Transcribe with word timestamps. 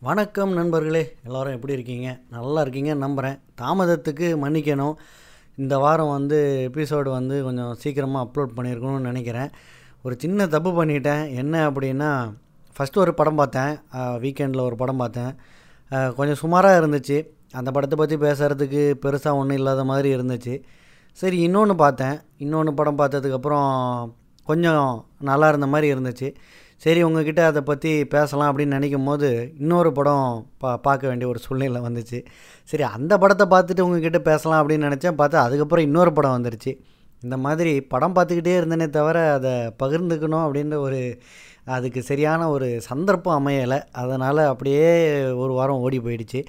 வணக்கம் 0.00 0.52
நண்பர்களே 0.52 1.16
எல்லோரும் 1.24 1.52
எப்படி 1.52 1.72
இருக்கீங்க? 1.72 2.18
நல்லா 2.30 2.60
இருக்கீங்க 2.60 2.94
நம்புகிறேன் 2.94 3.40
தாமதத்துக்கு 3.60 4.28
மன்னிக்கணும். 4.44 4.94
இந்த 5.56 5.78
வாரம் 5.78 6.08
வந்து 6.08 6.70
எபிசோடு 6.72 7.10
வந்து 7.10 7.42
கொஞ்சம் 7.42 7.74
சீக்கிரமாக 7.74 8.28
அப்லோட் 8.28 8.56
பண்ணியிருக்கணும்னு 8.56 9.08
நினைக்கிறேன். 9.10 9.50
ஒரு 10.02 10.16
சின்ன 10.18 10.46
தப்பு 10.46 10.84
பண்ணிட்டேன். 10.84 11.34
என்ன 11.34 11.70
அப்படின்னா 11.70 12.34
ஃபஸ்ட்டு 12.76 13.04
ஒரு 13.06 13.14
படம் 13.14 13.34
பார்த்தேன். 13.34 13.78
வீக்கெண்டில் 13.94 14.66
ஒரு 14.68 14.76
படம் 14.76 14.96
பார்த்தேன். 14.96 15.34
கொஞ்சம் 15.88 16.34
சுமாராக 16.34 16.78
இருந்துச்சு. 16.80 17.34
அந்த 17.54 17.70
படத்தை 17.70 17.96
பற்றி 17.98 18.16
பேசுகிறதுக்கு 18.16 18.82
பெருசாக 19.04 19.40
ஒன்றும் 19.40 19.58
இல்லாத 19.58 19.84
மாதிரி 19.84 20.08
இருந்துச்சு. 20.16 20.54
சரி 21.18 21.38
இன்னொன்று 21.38 21.74
பார்த்தேன். 21.76 22.16
இன்னொன்று 22.38 22.74
படம் 22.74 22.98
பார்த்ததுக்கப்புறம் 22.98 23.68
கொஞ்சம் 24.44 25.06
நல்லா 25.20 25.48
இருந்த 25.48 25.66
மாதிரி 25.66 25.86
இருந்துச்சு. 25.94 26.34
சரி 26.76 27.02
உங்ககிட்ட 27.02 27.46
அதை 27.46 27.60
பற்றி 27.62 28.04
பேசலாம் 28.06 28.50
அப்படின்னு 28.50 28.76
நினைக்கும் 28.78 29.04
போது 29.04 29.28
இன்னொரு 29.58 29.92
படம் 29.92 30.46
பா 30.58 30.76
பார்க்க 30.76 31.08
வேண்டிய 31.08 31.28
ஒரு 31.28 31.38
சூழ்நிலை 31.38 31.80
வந்துச்சு. 31.80 32.18
சரி 32.64 32.82
அந்த 32.82 33.18
படத்தை 33.18 33.46
பார்த்துட்டு 33.46 33.80
உங்ககிட்ட 33.80 34.18
பேசலாம் 34.18 34.60
அப்படின்னு 34.62 34.88
நினச்சேன். 34.88 35.18
பார்த்தா 35.22 35.46
அதுக்கப்புறம் 35.46 35.84
இன்னொரு 35.84 36.12
படம் 36.12 36.36
வந்துருச்சு. 36.36 36.72
இந்த 37.22 37.36
மாதிரி 37.36 37.80
படம் 37.80 38.14
பார்த்துக்கிட்டே 38.14 38.54
இருந்தேனே 38.60 38.90
தவிர 38.90 39.32
அதை 39.32 39.52
பகிர்ந்துக்கணும் 39.82 40.44
அப்படின்ற 40.46 40.74
ஒரு 40.74 41.00
அதுக்கு 41.64 42.02
சரியான 42.02 42.50
ஒரு 42.50 42.80
சந்தர்ப்பம் 42.80 43.38
அமையலை. 43.38 43.78
அதனால் 43.92 44.42
அப்படியே 44.52 44.84
ஒரு 45.34 45.52
வாரம் 45.52 45.82
ஓடி 45.86 45.98
போயிடுச்சு. 45.98 46.42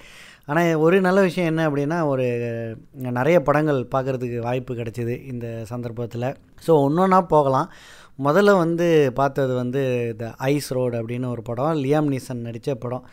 ஆனால் 0.48 0.82
ஒரு 0.86 0.98
நல்ல 1.06 1.20
விஷயம் 1.28 1.50
என்ன 1.52 1.62
அப்படின்னா 1.70 1.98
ஒரு 2.12 2.26
நிறைய 3.18 3.38
படங்கள் 3.48 3.80
பார்க்குறதுக்கு 3.94 4.38
வாய்ப்பு 4.48 4.74
கிடைச்சிது 4.80 5.16
இந்த 5.32 5.48
சந்தர்ப்பத்தில். 5.72 6.28
ஸோ 6.66 6.74
ஒன்றா 6.84 7.22
போகலாம். 7.36 7.70
முதல்ல 8.28 8.52
வந்து 8.64 8.86
பார்த்தது 9.22 9.54
வந்து 9.64 9.82
த 10.22 10.30
ஐஸ் 10.52 10.70
ரோடு 10.78 10.96
அப்படின்னு 11.02 11.28
ஒரு 11.34 11.42
படம். 11.50 11.74
லியாம் 11.86 12.12
நீசன் 12.14 12.46
நடித்த 12.48 12.76
படம். 12.86 13.04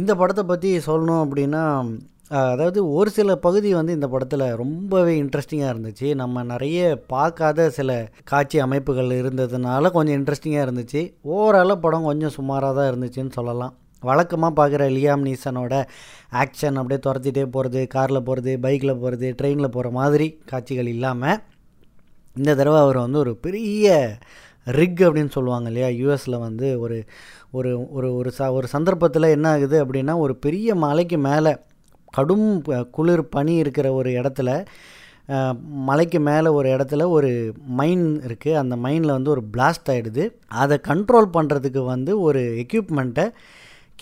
இந்த 0.00 0.12
படத்தை 0.22 0.44
பற்றி 0.50 0.70
சொல்லணும் 0.88 1.22
அப்படின்னா 1.26 1.62
அதாவது 2.40 2.80
ஒரு 2.96 3.10
சில 3.16 3.30
பகுதி 3.46 3.70
வந்து 3.78 3.96
இந்த 3.96 4.08
படத்தில் 4.12 4.44
ரொம்பவே 4.60 5.14
இன்ட்ரெஸ்டிங்காக 5.22 5.72
இருந்துச்சு. 5.74 6.08
நம்ம 6.20 6.44
நிறைய 6.52 6.80
பார்க்காத 7.14 7.68
சில 7.78 7.90
காட்சி 8.30 8.58
அமைப்புகள் 8.66 9.10
இருந்ததுனால 9.18 9.90
கொஞ்சம் 9.96 10.18
இன்ட்ரெஸ்டிங்காக 10.20 10.66
இருந்துச்சு. 10.66 11.02
ஓவராலாக 11.34 11.82
படம் 11.84 12.08
கொஞ்சம் 12.10 12.34
சுமாராக 12.38 12.74
தான் 12.78 12.90
இருந்துச்சுன்னு 12.92 13.36
சொல்லலாம். 13.38 13.74
வழக்கமாக 14.02 14.52
பார்க்குற 14.58 14.86
லியாம் 14.90 15.26
நீசனோட 15.26 15.74
ஆக்ஷன் 16.34 16.78
அப்படியே 16.80 17.00
துரத்திட்டே 17.06 17.44
போகிறது 17.46 17.86
காரில் 17.86 18.22
போகிறது 18.22 18.58
பைக்கில் 18.58 18.98
போகிறது 18.98 19.34
ட்ரெயினில் 19.38 19.68
போகிற 19.68 19.90
மாதிரி 19.90 20.28
காட்சிகள் 20.44 20.86
இல்லாமல் 20.86 21.40
இந்த 22.36 22.54
தடவை 22.54 22.78
அவர் 22.78 22.98
வந்து 22.98 23.18
ஒரு 23.18 23.36
பெரிய 23.38 23.86
ரிக் 24.70 25.00
அப்படின்னு 25.00 25.28
சொல்லுவாங்க 25.28 25.68
இல்லையா? 25.68 25.88
யூஎஸில் 25.98 26.38
வந்து 26.38 26.80
ஒரு 26.80 26.96
ஒரு 27.50 27.70
ஒரு 27.90 28.14
ஒரு 28.14 28.30
ச 28.38 28.52
ஒரு 28.52 28.66
சந்தர்ப்பத்தில் 28.66 29.22
என்ன 29.28 29.48
ஆகுது 29.50 29.84
அப்படின்னா 29.84 30.16
ஒரு 30.18 30.36
பெரிய 30.36 30.74
மலைக்கு 30.76 31.18
மேலே 31.18 31.52
கடும் 32.14 32.46
குளிர் 32.90 33.28
பனி 33.28 33.54
இருக்கிற 33.56 33.92
ஒரு 33.92 34.10
இடத்துல 34.10 34.50
மலைக்கு 35.84 36.20
மேலே 36.20 36.48
ஒரு 36.50 36.68
இடத்துல 36.68 37.08
ஒரு 37.08 37.28
மைன் 37.78 38.06
இருக்குது 38.24 38.56
அந்த 38.56 38.76
மைனில் 38.76 39.14
வந்து 39.14 39.30
ஒரு 39.30 39.42
பிளாஸ்ட் 39.52 39.90
ஆகிடுது 39.90 40.24
அதை 40.56 40.78
கண்ட்ரோல் 40.88 41.28
பண்ணுறதுக்கு 41.34 41.84
வந்து 41.84 42.20
ஒரு 42.20 42.42
எக்யூப்மெண்ட்டை 42.64 43.26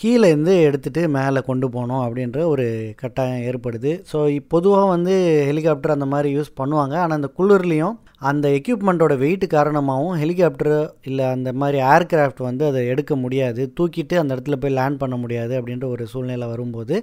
கீழேருந்து 0.01 0.53
எடுத்துகிட்டு 0.67 1.01
மேலே 1.15 1.39
கொண்டு 1.49 1.67
போகணும் 1.73 2.03
அப்படின்ற 2.05 2.39
ஒரு 2.53 2.65
கட்டாயம் 3.01 3.43
ஏற்படுது. 3.49 3.91
ஸோ 4.11 4.17
பொதுவாக 4.53 4.87
வந்து 4.93 5.13
ஹெலிகாப்டர் 5.49 5.95
அந்த 5.95 6.07
மாதிரி 6.13 6.29
யூஸ் 6.37 6.57
பண்ணுவாங்க. 6.61 6.95
ஆனால் 7.03 7.17
அந்த 7.19 7.29
குளிர்லேயும் 7.39 7.97
அந்த 8.29 8.47
எக்யூப்மெண்ட்டோட 8.57 9.13
வெயிட் 9.25 9.45
காரணமாகவும் 9.55 10.17
ஹெலிகாப்டர் 10.23 10.73
இல்லை 11.09 11.27
அந்த 11.35 11.51
மாதிரி 11.61 11.77
ஏர்கிராஃப்ட் 11.93 12.41
வந்து 12.49 12.65
அதை 12.71 12.81
எடுக்க 12.93 13.15
முடியாது. 13.23 13.61
தூக்கிட்டு 13.77 14.17
அந்த 14.23 14.35
இடத்துல 14.35 14.57
போய் 14.63 14.77
லேண்ட் 14.79 15.01
பண்ண 15.03 15.15
முடியாது 15.23 15.55
அப்படின்ற 15.59 15.87
ஒரு 15.95 16.05
சூழ்நிலை 16.13 16.49
வரும்போது 16.53 16.97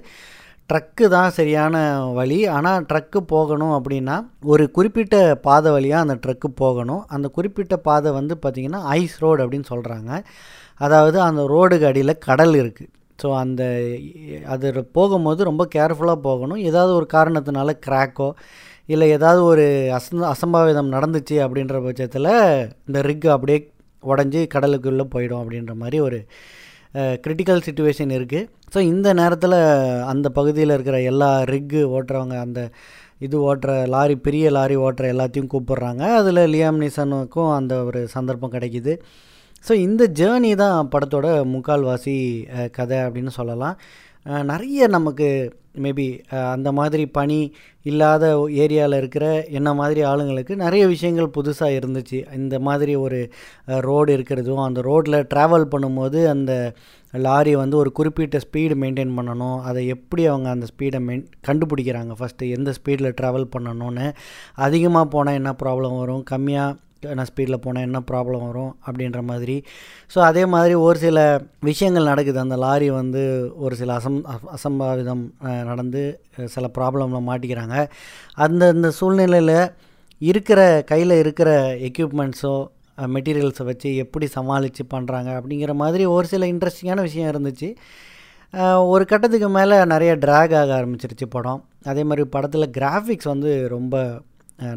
ட்ரக்கு 0.69 1.05
தான் 1.15 1.31
சரியான 1.39 1.75
வழி. 2.19 2.39
ஆனால் 2.57 2.85
ட்ரக்கு 2.89 3.19
போகணும் 3.33 3.75
அப்படின்னா 3.79 4.15
ஒரு 4.53 4.65
குறிப்பிட்ட 4.77 5.15
பாதை 5.47 5.69
வழியாக 5.75 6.05
அந்த 6.05 6.15
ட்ரக்கு 6.25 6.49
போகணும். 6.63 7.03
அந்த 7.15 7.27
குறிப்பிட்ட 7.37 7.77
பாதை 7.89 8.09
வந்து 8.19 8.35
பார்த்திங்கன்னா 8.43 8.81
ஐஸ் 8.99 9.19
ரோடு 9.25 9.43
அப்படின்னு 9.45 9.71
சொல்கிறாங்க 9.73 10.11
அதாவது 10.85 11.17
அந்த 11.27 11.41
ரோடுக்கு 11.51 11.85
அடியில் 11.87 12.21
கடல் 12.29 12.55
இருக்குது 12.61 12.91
ஸோ 13.21 13.27
அந்த 13.43 13.63
அது 14.53 14.67
போகும்போது 14.97 15.49
ரொம்ப 15.49 15.63
கேர்ஃபுல்லாக 15.75 16.19
போகணும். 16.29 16.61
ஏதாவது 16.69 16.93
ஒரு 16.99 17.07
காரணத்தினால 17.15 17.75
கிராக்கோ 17.87 18.29
இல்லை 18.93 19.07
ஏதாவது 19.17 19.41
ஒரு 19.51 19.65
அச 19.97 20.07
அசம்பாவிதம் 20.33 20.93
நடந்துச்சு 20.95 21.35
அப்படின்ற 21.45 21.77
பட்சத்தில் 21.87 22.31
இந்த 22.87 23.01
ரிக் 23.09 23.27
அப்படியே 23.35 23.59
உடஞ்சி 24.03 24.41
கடலுக்குள்ளே 24.55 25.05
போயிடும் 25.15 25.41
அப்படின்ற 25.43 25.73
மாதிரி 25.81 25.99
ஒரு 26.07 26.19
கிரிட்டிக்கல் 27.25 27.65
சுச்சுவேஷன் 27.67 28.11
இருக்குது 28.17 28.47
ஸோ 28.73 28.79
இந்த 28.93 29.09
நேரத்தில் 29.19 29.57
அந்த 30.11 30.27
பகுதியில் 30.37 30.75
இருக்கிற 30.75 30.97
எல்லா 31.11 31.29
ரிக்கு 31.51 31.81
ஓட்டுறவங்க 31.97 32.37
அந்த 32.45 32.61
இது 33.25 33.37
ஓட்டுற 33.49 33.71
லாரி 33.93 34.15
பெரிய 34.25 34.45
லாரி 34.57 34.75
ஓட்டுற 34.85 35.05
எல்லாத்தையும் 35.13 35.49
கூப்பிட்றாங்க. 35.53 36.03
அதில் 36.19 36.41
லியாம் 36.53 36.79
நிசனுக்கும் 36.83 37.51
அந்த 37.57 37.73
ஒரு 37.87 38.01
சந்தர்ப்பம் 38.13 38.53
கிடைக்கிது. 38.55 38.93
ஸோ 39.67 39.73
இந்த 39.87 40.03
ஜேர்னி 40.19 40.51
தான் 40.63 40.91
படத்தோட 40.93 41.29
முக்கால்வாசி 41.53 42.17
கதை 42.77 42.99
அப்படின்னு 43.07 43.33
சொல்லலாம். 43.39 43.77
நிறைய 44.51 44.87
நமக்கு 44.95 45.27
மேபி 45.83 46.05
அந்த 46.53 46.69
மாதிரி 46.77 47.03
பனி 47.17 47.37
இல்லாத 47.89 48.23
ஏரியாவில் 48.63 48.95
இருக்கிற 49.01 49.25
என்ன 49.57 49.69
மாதிரி 49.79 50.01
ஆளுங்களுக்கு 50.09 50.53
நிறைய 50.63 50.83
விஷயங்கள் 50.93 51.35
புதுசாக 51.37 51.77
இருந்துச்சு. 51.79 52.19
இந்த 52.39 52.55
மாதிரி 52.67 52.93
ஒரு 53.05 53.19
ரோடு 53.87 54.09
இருக்கிறதும் 54.17 54.63
அந்த 54.65 54.81
ரோட்டில் 54.89 55.27
ட்ராவல் 55.33 55.69
பண்ணும்போது 55.73 56.21
அந்த 56.33 56.51
லாரி 57.13 57.53
வந்து 57.61 57.75
ஒரு 57.81 57.91
குறிப்பிட்ட 57.99 58.39
ஸ்பீடு 58.45 58.75
மெயின்டைன் 58.81 59.15
பண்ணணும். 59.19 59.57
அதை 59.69 59.83
எப்படி 59.95 60.25
அவங்க 60.31 60.49
அந்த 60.55 60.67
ஸ்பீடை 60.73 61.01
மெயின் 61.07 61.25
கண்டுபிடிக்கிறாங்க 61.47 62.15
ஃபஸ்ட்டு 62.19 62.51
எந்த 62.57 62.73
ஸ்பீடில் 62.79 63.15
ட்ராவல் 63.21 63.51
பண்ணணும்னு. 63.55 64.07
அதிகமாக 64.67 65.11
போனால் 65.15 65.39
என்ன 65.41 65.53
ப்ராப்ளம் 65.63 65.97
வரும்? 66.03 66.23
கம்மியாக 66.33 66.77
நான் 67.17 67.29
ஸ்பீடில் 67.29 67.61
போனால் 67.63 67.85
என்ன 67.87 67.99
ப்ராப்ளம் 68.11 68.45
வரும் 68.47 68.71
அப்படின்ற 68.87 69.19
மாதிரி. 69.29 69.55
ஸோ 70.13 70.19
அதே 70.29 70.43
மாதிரி 70.53 70.73
ஒரு 70.87 70.97
சில 71.05 71.19
விஷயங்கள் 71.69 72.09
நடக்குது. 72.11 72.39
அந்த 72.45 72.57
லாரி 72.63 72.89
வந்து 73.01 73.21
ஒரு 73.65 73.75
சில 73.81 73.93
அசம் 73.99 74.19
அசம்பாவிதம் 74.55 75.23
நடந்து 75.69 76.03
சில 76.55 76.67
ப்ராப்ளமில் 76.77 77.27
மாட்டிக்கிறாங்க. 77.29 77.77
அந்தந்த 78.45 78.91
சூழ்நிலையில் 78.99 79.55
இருக்கிற 80.31 80.61
கையில் 80.91 81.15
இருக்கிற 81.23 81.49
எக்யூப்மெண்ட்ஸோ 81.89 82.53
மெட்டீரியல்ஸை 83.15 83.65
வச்சு 83.67 83.89
எப்படி 84.03 84.25
சமாளித்து 84.37 84.83
பண்ணுறாங்க 84.93 85.29
அப்படிங்கிற 85.39 85.73
மாதிரி 85.81 86.05
ஒரு 86.15 86.25
சில 86.31 86.45
இன்ட்ரெஸ்டிங்கான 86.53 87.03
விஷயம் 87.07 87.31
இருந்துச்சு. 87.33 87.69
ஒரு 88.93 89.03
கட்டத்துக்கு 89.11 89.49
மேலே 89.57 89.75
நிறைய 89.91 90.11
ட்ராக் 90.23 90.55
ஆக 90.61 90.71
ஆரம்பிச்சிருச்சு 90.79 91.27
படம். 91.35 91.61
அதே 91.91 92.03
மாதிரி 92.09 92.23
படத்தில் 92.35 92.73
கிராஃபிக்ஸ் 92.77 93.29
வந்து 93.33 93.51
ரொம்ப 93.75 93.95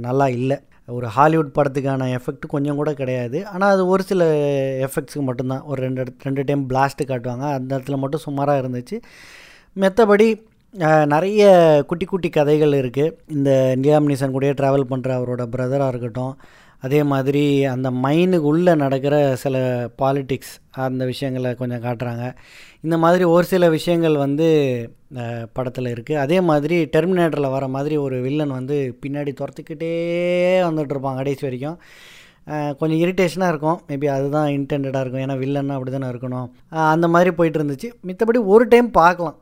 நல்லா 0.06 0.26
இல்லை. 0.38 0.58
ஒரு 0.86 1.06
ஹாலிவுட் 1.16 1.50
படத்துக்கான 1.56 2.06
எஃபெக்ட் 2.18 2.46
கொஞ்சம் 2.54 2.78
கூட 2.80 2.90
கிடையாது. 3.00 3.38
ஆனால் 3.46 3.72
அது 3.74 3.82
ஒரு 3.86 4.02
சில 4.02 4.22
எஃபெக்ட்ஸுக்கு 4.86 5.24
மட்டும்தான். 5.28 5.62
ஒரு 5.62 5.82
ரெண்டு 5.82 6.04
ரெண்டு 6.26 6.44
டைம் 6.48 6.62
பிளாஸ்ட்டு 6.70 7.10
காட்டுவாங்க. 7.10 7.46
அந்த 7.58 7.70
இடத்துல 7.78 7.98
மட்டும் 8.04 8.24
சுமாராக 8.24 8.62
இருந்துச்சு. 8.62 8.98
மெத்தபடி 9.82 10.28
நிறைய 11.14 11.42
குட்டி 11.86 12.04
குட்டி 12.04 12.28
கதைகள் 12.28 12.74
இருக்குது 12.80 13.14
இந்த 13.36 13.50
லியாம் 13.82 14.08
நீசன் 14.10 14.34
கூடயே 14.34 14.52
ட்ராவல் 14.60 14.90
பண்ணுற 14.92 15.10
அவரோட 15.18 15.42
பிரதராக 15.54 15.92
இருக்கட்டும். 15.92 16.34
அதே 16.86 17.00
மாதிரி 17.12 17.42
அந்த 17.72 17.88
மைனுக்கு 18.04 18.48
உள்ளே 18.52 18.72
நடக்கிற 18.82 19.14
சில 19.42 19.56
பாலிட்டிக்ஸ் 20.00 20.54
அந்த 20.86 21.02
விஷயங்களை 21.10 21.50
கொஞ்சம் 21.60 21.84
காட்டுறாங்க. 21.84 22.24
இந்த 22.84 22.96
மாதிரி 23.04 23.24
ஒரு 23.34 23.44
சில 23.52 23.64
விஷயங்கள் 23.76 24.16
வந்து 24.24 24.48
படத்தில் 25.56 25.92
இருக்குது 25.94 26.22
அதே 26.24 26.38
மாதிரி 26.48 26.76
டெர்மினேட்டரில் 26.94 27.54
வர 27.54 27.64
மாதிரி 27.76 27.96
ஒரு 28.06 28.16
வில்லன் 28.26 28.56
வந்து 28.58 28.78
பின்னாடி 29.04 29.32
துரத்துக்கிட்டே 29.40 29.92
வந்துட்டுருப்பான் 30.68 31.20
கடைசி 31.20 31.44
வரைக்கும். 31.46 31.78
கொஞ்சம் 32.78 33.00
இரிட்டேஷனாக 33.04 33.52
இருக்கும். 33.52 33.78
மேபி 33.88 34.06
அதுதான் 34.14 34.48
இன்டென்டடாக 34.56 35.02
இருக்கும். 35.04 35.24
ஏன்னா 35.24 35.36
வில்லன்னா 35.42 35.74
அப்படி 35.76 35.92
தானே 35.94 36.08
இருக்கணும் 36.12 36.48
அந்த 36.94 37.08
மாதிரி 37.14 37.30
போயிட்டு 37.38 37.58
இருந்துச்சு. 37.60 37.88
மித்தபடி 38.08 38.40
ஒரு 38.54 38.64
டைம் 38.72 38.88
பார்க்கலாம். 39.00 39.36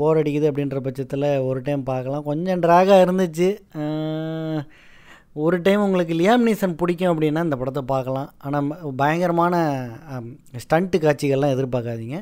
போர் 0.00 0.20
அடிக்குது 0.22 0.50
அப்படின்ற 0.50 0.80
பட்சத்தில் 0.86 1.28
ஒரு 1.50 1.60
டைம் 1.68 1.84
பார்க்கலாம். 1.92 2.26
கொஞ்சம் 2.30 2.62
ட்ராகாக 2.66 3.04
இருந்துச்சு. 3.06 3.48
ஒரு 5.42 5.56
டைம் 5.66 5.84
உங்களுக்கு 5.86 6.14
லியாம் 6.18 6.44
நீசன் 6.48 6.76
பிடிக்கும் 6.80 7.12
அப்படின்னா 7.12 7.40
இந்த 7.46 7.56
படத்தை 7.60 7.82
பார்க்கலாம். 7.92 8.28
ஆனால் 8.46 8.68
பயங்கரமான 9.00 9.54
ஸ்டண்ட்டு 10.64 10.98
காட்சிகள்லாம் 11.04 11.54
எதிர்பார்க்காதீங்க. 11.54 12.18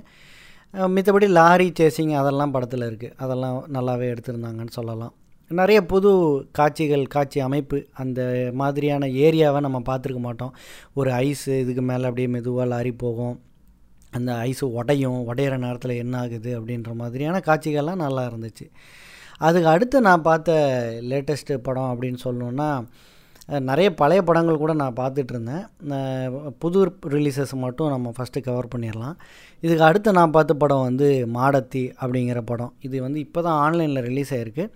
மித்தபடி 0.95 1.27
லாரி 1.39 1.67
சேசிங் 1.81 2.13
அதெல்லாம் 2.21 2.55
படத்தில் 2.55 2.87
இருக்குது 2.91 3.17
அதெல்லாம் 3.25 3.59
நல்லாவே 3.77 4.07
எடுத்திருந்தாங்கன்னு 4.13 4.77
சொல்லலாம். 4.79 5.13
நிறைய 5.51 5.79
புது 5.93 6.11
காட்சிகள் 6.59 7.05
காட்சி 7.15 7.39
அமைப்பு 7.47 7.79
அந்த 8.03 8.21
மாதிரியான 8.61 9.09
ஏரியாவை 9.27 9.61
நம்ம 9.67 9.79
பார்த்துருக்க 9.89 10.23
மாட்டோம். 10.29 10.55
ஒரு 11.01 11.11
ஐஸு 11.29 11.53
இதுக்கு 11.65 11.83
மேலே 11.91 12.07
அப்படியே 12.11 12.29
மெதுவாக 12.37 12.67
லாரி 12.73 12.93
போகும். 13.05 13.37
அந்த 14.19 14.31
ஐஸு 14.51 14.65
உடையும் 14.79 15.21
உடையிற 15.31 15.55
நேரத்தில் 15.67 16.01
என்ன 16.05 16.15
ஆகுது 16.25 16.51
அப்படின்ற 16.59 16.93
மாதிரியான 17.03 17.43
காட்சிகள்லாம் 17.49 18.05
நல்லா 18.07 18.25
இருந்துச்சு. 18.31 18.67
அதுக்கு 19.49 19.69
அடுத்து 19.75 20.07
நான் 20.09 20.27
பார்த்த 20.29 20.59
லேட்டஸ்ட்டு 21.13 21.63
படம் 21.69 21.91
அப்படின்னு 21.93 22.21
சொல்லணுன்னா 22.27 22.69
நிறைய 23.69 23.89
பழைய 24.01 24.21
படங்கள் 24.27 24.61
கூட 24.63 24.73
நான் 24.81 24.99
பார்த்துட்டு 24.99 25.33
இருந்தேன். 25.35 25.65
புது 26.63 26.81
ரிலீசஸ் 27.15 27.53
மட்டும் 27.65 27.91
நம்ம 27.95 28.13
ஃபஸ்ட்டு 28.17 28.45
கவர் 28.49 28.69
பண்ணிடலாம். 28.75 29.17
இதுக்கு 29.65 29.85
அடுத்து 29.89 30.17
நான் 30.19 30.35
பார்த்த 30.37 30.55
படம் 30.63 30.85
வந்து 30.89 31.09
மாடத்தி 31.37 31.83
அப்படிங்கிற 32.03 32.41
படம். 32.51 32.73
இது 32.87 32.97
வந்து 33.07 33.19
இப்போ 33.27 33.43
தான் 33.49 33.59
ஆன்லைனில் 33.65 34.05
ரிலீஸ் 34.09 34.33
ஆகிருக்கு 34.39 34.67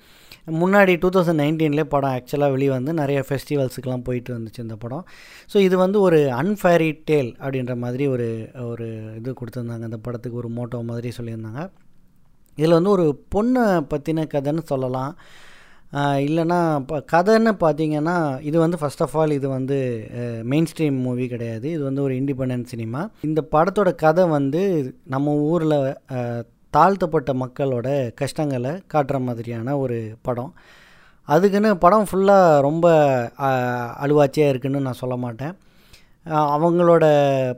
முன்னாடி 0.63 0.93
டூ 1.03 1.09
தௌசண்ட் 1.15 1.43
நைன்டீன்லேயே 1.43 1.87
படம் 1.95 2.15
ஆக்சுவலாக 2.17 2.55
வெளியே 2.57 2.73
வந்து 2.79 2.93
நிறைய 3.03 3.21
ஃபெஸ்டிவல்ஸுக்கெலாம் 3.29 4.07
போயிட்டு 4.09 4.37
வந்துச்சு 4.37 4.67
இந்த 4.67 4.77
படம். 4.85 5.07
ஸோ 5.53 5.57
இது 5.69 5.77
வந்து 5.85 6.01
ஒரு 6.09 6.21
அன்ஃபேரி 6.43 6.91
டேல் 7.11 7.33
அப்படின்ற 7.45 7.77
மாதிரி 7.85 8.07
ஒரு 8.17 8.29
ஒரு 8.73 8.89
இது 9.21 9.39
கொடுத்துருந்தாங்க. 9.41 9.85
இந்த 9.91 10.01
படத்துக்கு 10.07 10.43
ஒரு 10.43 10.51
மோட்டோ 10.59 10.81
மாதிரி 10.93 11.11
சொல்லியிருந்தாங்க. 11.19 11.63
இதில் 12.59 12.77
வந்து 12.79 12.95
ஒரு 12.97 13.07
பொண்ணை 13.35 13.65
பற்றின 13.93 14.27
கதைன்னு 14.35 14.65
சொல்லலாம். 14.73 15.13
இல்லைன்னா 16.27 16.59
இப்போ 16.81 16.97
கதைன்னு 17.13 17.53
பார்த்தீங்கன்னா 17.63 18.15
இது 18.49 18.57
வந்து 18.63 18.79
ஃபர்ஸ்ட் 18.81 19.03
ஆஃப் 19.05 19.15
ஆல் 19.21 19.37
இது 19.37 19.49
வந்து 19.57 19.77
மெயின் 20.53 20.69
ஸ்ட்ரீம் 20.71 20.97
மூவி 21.07 21.27
கிடையாது. 21.35 21.67
இது 21.77 21.83
வந்து 21.89 22.03
ஒரு 22.07 22.15
இண்டிபெண்டன்ட் 22.21 22.71
சினிமா 22.73 23.03
இந்த 23.29 23.43
படத்தோட 23.55 23.91
கதை 24.05 24.25
வந்து 24.37 24.63
நம்ம 25.15 25.35
ஊரில் 25.51 25.79
தாழ்த்தப்பட்ட 26.77 27.33
மக்களோட 27.43 27.89
கஷ்டங்களை 28.21 28.73
காட்டுற 28.95 29.19
மாதிரியான 29.27 29.77
ஒரு 29.85 29.99
படம். 30.29 30.53
அதுக்குன்னு 31.29 31.71
படம் 31.85 32.09
ஃபுல்லாக 32.09 32.61
ரொம்ப 32.67 32.87
அழுவாச்சியாக 34.05 34.53
இருக்குன்னு 34.53 34.85
நான் 34.87 35.01
சொல்ல 35.03 35.17
மாட்டேன். 35.25 35.55
அவங்களோட 36.27 37.05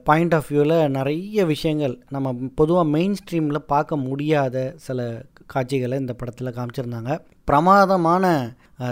பாயிண்ட் 0.09 0.35
ஆஃப் 0.35 0.49
வியூவில் 0.49 0.91
நிறைய 0.97 1.45
விஷயங்கள் 1.51 1.95
நம்ம 2.15 2.33
பொதுவாக 2.55 2.89
மெயின் 2.97 3.15
ஸ்ட்ரீமில் 3.21 3.59
பார்க்க 3.73 3.97
முடியாத 3.97 4.57
சில 4.87 5.07
காட்சிகளை 5.53 5.99
இந்த 5.99 6.15
படத்தில் 6.15 6.55
காமிச்சிருந்தாங்க. 6.57 7.13
பிரமாதமான 7.45 8.25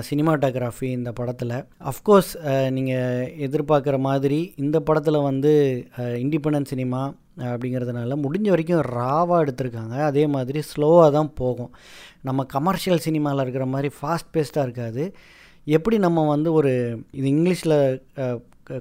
சினிமாட்டோகிராஃபி 0.09 0.89
இந்த 0.99 1.11
படத்தில். 1.13 1.57
அஃப்கோர்ஸ் 1.91 2.33
நீங்கள் 2.77 3.35
எதிர்பார்க்குற 3.49 3.99
மாதிரி 4.09 4.41
இந்த 4.65 4.81
படத்தில் 4.81 5.27
வந்து 5.29 5.53
இண்டிபெண்டன்ட் 5.97 6.73
சினிமா 6.73 7.03
அப்படிங்கிறதுனால 7.51 8.19
முடிஞ்ச 8.25 8.49
வரைக்கும் 8.55 8.85
ராவாக 8.99 9.45
எடுத்திருக்காங்க. 9.45 9.97
அதே 10.11 10.27
மாதிரி 10.37 10.63
ஸ்லோவாக 10.73 11.13
தான் 11.19 11.33
போகும். 11.43 11.73
நம்ம 12.23 12.45
கமர்ஷியல் 12.57 13.07
சினிமாவில் 13.09 13.45
இருக்கிற 13.47 13.67
மாதிரி 13.75 13.91
ஃபாஸ்ட் 13.99 14.33
பேஸ்டாக 14.37 14.67
இருக்காது. 14.69 15.05
எப்படி 15.77 15.97
நம்ம 15.99 16.29
வந்து 16.35 16.51
ஒரு 16.53 16.75
இது 17.19 17.27
இங்கிலீஷில் 17.37 17.79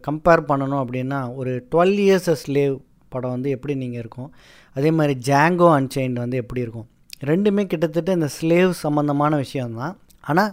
கம்பேர் 0.07 0.41
பண்ணணும் 0.49 0.81
அப்படின்னா 0.83 1.19
ஒரு 1.39 1.51
டுவெல் 1.71 1.97
இயர்ஸ் 2.05 2.29
அ 2.33 2.37
ஸ்லேவ் 2.43 2.75
படம் 3.13 3.33
வந்து 3.35 3.49
எப்படி 3.55 3.73
நீங்கள் 3.81 4.01
இருக்கும்? 4.03 4.29
அதே 4.75 4.89
மாதிரி 4.97 5.13
ஜாங்கோ 5.29 5.67
அன்சைன்ட் 5.79 6.17
வந்து 6.23 6.37
எப்படி 6.43 6.61
இருக்கும்? 6.65 6.87
ரெண்டுமே 7.31 7.63
கிட்டத்தட்ட 7.71 8.17
இந்த 8.19 8.29
ஸ்லேவ் 8.39 8.71
சம்மந்தமான 8.85 9.35
விஷயம்தான். 9.43 9.95
ஆனால் 10.29 10.51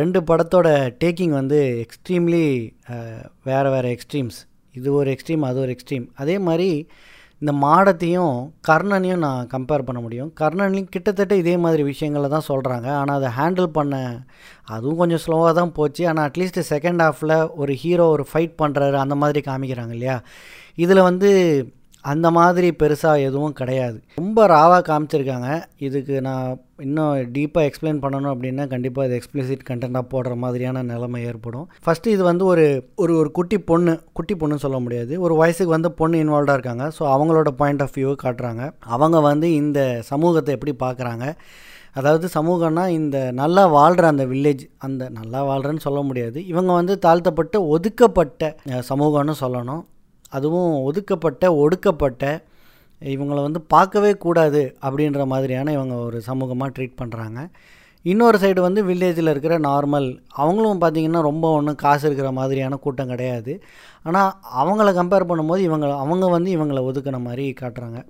ரெண்டு 0.00 0.20
படத்தோட 0.28 0.68
டேக்கிங் 1.02 1.34
வந்து 1.40 1.58
எக்ஸ்ட்ரீம்லி 1.84 2.44
வேறு 3.50 3.68
வேறு 3.74 3.90
எக்ஸ்ட்ரீம்ஸ் 3.96 4.38
இது 4.78 4.88
ஒரு 5.00 5.08
எக்ஸ்ட்ரீம் 5.14 5.44
அது 5.48 5.58
ஒரு 5.64 5.72
எக்ஸ்ட்ரீம் 5.76 6.06
அதே 6.22 6.36
மாதிரி 6.48 6.68
இந்த 7.42 7.52
மாடத்தையும் 7.64 8.34
கர்ணனையும் 8.68 9.22
நான் 9.26 9.48
கம்பேர் 9.54 9.84
பண்ண 9.86 10.00
முடியும். 10.00 10.28
கர்ணன்லையும் 10.40 10.90
கிட்டத்தட்ட 10.94 11.34
இதே 11.42 11.54
மாதிரி 11.64 11.82
விஷயங்களை 11.82 12.28
தான் 12.28 12.48
சொல்கிறாங்க 12.48 12.88
ஆனால் 13.00 13.16
அதை 13.20 13.30
ஹேண்டில் 13.38 13.68
பண்ண 13.78 13.94
அதுவும் 14.74 15.00
கொஞ்சம் 15.02 15.22
ஸ்லோவாக 15.24 15.52
தான் 15.60 15.72
போச்சு. 15.78 16.02
ஆனால் 16.10 16.26
அட்லீஸ்ட் 16.28 16.60
செகண்ட் 16.72 17.02
ஹாஃபில் 17.06 17.36
ஒரு 17.62 17.74
ஹீரோ 17.82 18.06
ஒரு 18.16 18.26
ஃபைட் 18.32 18.54
பண்ணுறாரு 18.62 18.98
அந்த 19.04 19.16
மாதிரி 19.22 19.42
காமிக்கிறாங்க 19.50 19.94
இல்லையா? 19.98 20.16
இதில் 20.84 21.06
வந்து 21.08 21.30
அந்த 22.04 22.26
மாதிரி 22.36 22.68
பெருசாக 22.80 23.24
எதுவும் 23.26 23.56
கிடையாது. 23.60 23.96
ரொம்ப 24.20 24.46
ராவாக 24.52 24.82
காமிச்சிருக்காங்க. 24.88 25.48
இதுக்கு 25.86 26.14
நான் 26.26 26.46
இன்னும் 26.86 27.12
டீப்பாக 27.34 27.68
எக்ஸ்பிளைன் 27.68 28.00
பண்ணணும் 28.04 28.32
அப்படின்னா 28.34 28.64
கண்டிப்பாக 28.72 29.06
இது 29.08 29.18
எக்ஸ்பிளிசிட் 29.18 29.66
கண்டென்ட்டாக 29.68 30.10
போடுற 30.12 30.32
மாதிரியான 30.44 30.82
நிலைமை 30.92 31.20
ஏற்படும். 31.30 31.66
ஃபஸ்ட்டு 31.84 32.14
இது 32.14 32.22
வந்து 32.30 32.44
ஒரு 32.52 32.64
ஒரு 33.02 33.12
ஒரு 33.20 33.30
குட்டி 33.38 33.58
பொண்ணு 33.70 33.94
குட்டி 34.20 34.36
பொண்ணுன்னு 34.40 34.64
சொல்ல 34.66 34.80
முடியாது. 34.86 35.12
ஒரு 35.26 35.36
வயசுக்கு 35.42 35.76
வந்து 35.76 35.92
பொண்ணு 36.00 36.22
இன்வால்வ்டாக 36.24 36.58
இருக்காங்க. 36.58 36.86
ஸோ 36.98 37.04
அவங்களோட 37.16 37.52
பாயிண்ட் 37.60 37.84
ஆஃப் 37.86 37.94
வியூ 37.98 38.14
காட்டுறாங்க. 38.24 38.64
அவங்க 38.96 39.20
வந்து 39.30 39.50
இந்த 39.62 39.80
சமூகத்தை 40.12 40.56
எப்படி 40.58 40.74
பார்க்குறாங்க 40.86 41.26
அதாவது 42.00 42.26
சமூகம்னா 42.34 42.84
இந்த 42.98 43.16
நல்லா 43.40 43.62
வாழ்கிற 43.78 44.04
அந்த 44.12 44.24
வில்லேஜ் 44.30 44.62
அந்த 44.86 45.02
நல்லா 45.16 45.40
வாழ்கிறேன்னு 45.48 45.86
சொல்ல 45.86 46.00
முடியாது. 46.10 46.38
இவங்க 46.52 46.70
வந்து 46.78 46.94
தாழ்த்தப்பட்ட 47.06 47.56
ஒதுக்கப்பட்ட 47.74 48.42
சமூகம்னு 48.90 49.34
சொல்லணும். 49.42 49.82
அதுவும் 50.36 50.72
ஒதுக்கப்பட்ட 50.88 51.44
ஒடுக்கப்பட்ட 51.64 52.24
இவங்களை 53.02 53.40
வந்து 53.46 53.60
பார்க்கவே 53.74 54.10
கூடாது 54.24 54.62
அப்படின்ற 54.86 55.22
மாதிரியான 55.32 55.72
இவங்க 55.78 55.94
ஒரு 56.08 56.18
சமூகமாக 56.30 56.74
ட்ரீட் 56.76 57.00
பண்ணுறாங்க 57.00 57.40
இன்னொரு 58.04 58.36
சைடு 58.42 58.60
வந்து 58.66 58.80
வில்லேஜில் 58.88 59.30
இருக்கிற 59.32 59.54
நார்மல் 59.66 60.06
அவங்களும் 60.42 60.80
பார்த்திங்கன்னா 60.82 61.20
ரொம்ப 61.28 61.46
ஒன்றும் 61.58 61.78
காசு 61.82 62.04
இருக்கிற 62.08 62.28
மாதிரியான 62.38 62.78
கூட்டம் 62.84 63.12
கிடையாது. 63.12 63.52
ஆனால் 64.08 64.30
அவங்கள 64.62 64.88
கம்பேர் 64.96 65.28
பண்ணும்போது 65.30 65.62
இவங்க 65.68 65.86
அவங்க 66.04 66.28
வந்து 66.36 66.50
இவங்களை 66.56 66.82
ஒதுக்குன 66.88 67.20
மாதிரி 67.28 67.44
காட்டுறாங்க. 67.60 68.00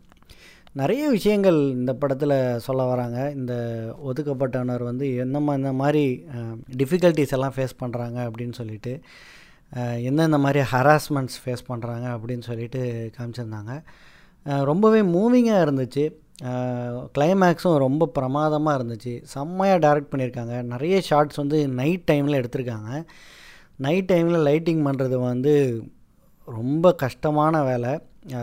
நிறைய 0.80 1.02
விஷயங்கள் 1.16 1.58
இந்த 1.78 1.92
படத்தில் 2.02 2.36
சொல்ல 2.66 2.82
வராங்க. 2.92 3.18
இந்த 3.38 3.54
ஒதுக்கப்பட்டவனர் 4.10 4.84
வந்து 4.90 5.06
என்ன 5.24 5.56
இந்த 5.60 5.72
மாதிரி 5.82 6.04
டிஃபிகல்ட்டிஸ் 6.82 7.34
எல்லாம் 7.38 7.54
ஃபேஸ் 7.56 7.80
பண்ணுறாங்க 7.82 8.18
அப்படின்னு 8.28 8.56
சொல்லிட்டு. 8.60 8.94
எந்தெந்த 10.08 10.38
மாதிரி 10.44 10.60
ஹராஸ்மெண்ட்ஸ் 10.72 11.38
ஃபேஸ் 11.42 11.68
பண்ணுறாங்க 11.68 12.06
அப்படின்னு 12.14 12.44
சொல்லிட்டு 12.48 12.80
காமிச்சிருந்தாங்க. 13.18 13.74
ரொம்பவே 14.70 15.00
மூவிங்காக 15.16 15.64
இருந்துச்சு. 15.66 16.04
கிளைமேக்ஸும் 17.16 17.82
ரொம்ப 17.86 18.08
பிரமாதமாக 18.16 18.78
இருந்துச்சு. 18.78 19.14
செம்மையாக 19.32 19.82
டைரக்ட் 19.84 20.12
பண்ணியிருக்காங்க. 20.12 20.54
நிறைய 20.72 20.96
ஷார்ட்ஸ் 21.08 21.40
வந்து 21.42 21.58
நைட் 21.80 22.06
டைமில் 22.10 22.38
எடுத்திருக்காங்க. 22.40 22.90
நைட் 23.86 24.10
டைமில் 24.12 24.46
லைட்டிங் 24.48 24.82
பண்ணுறது 24.88 25.18
வந்து 25.30 25.54
ரொம்ப 26.58 26.94
கஷ்டமான 27.04 27.62
வேலை. 27.70 27.92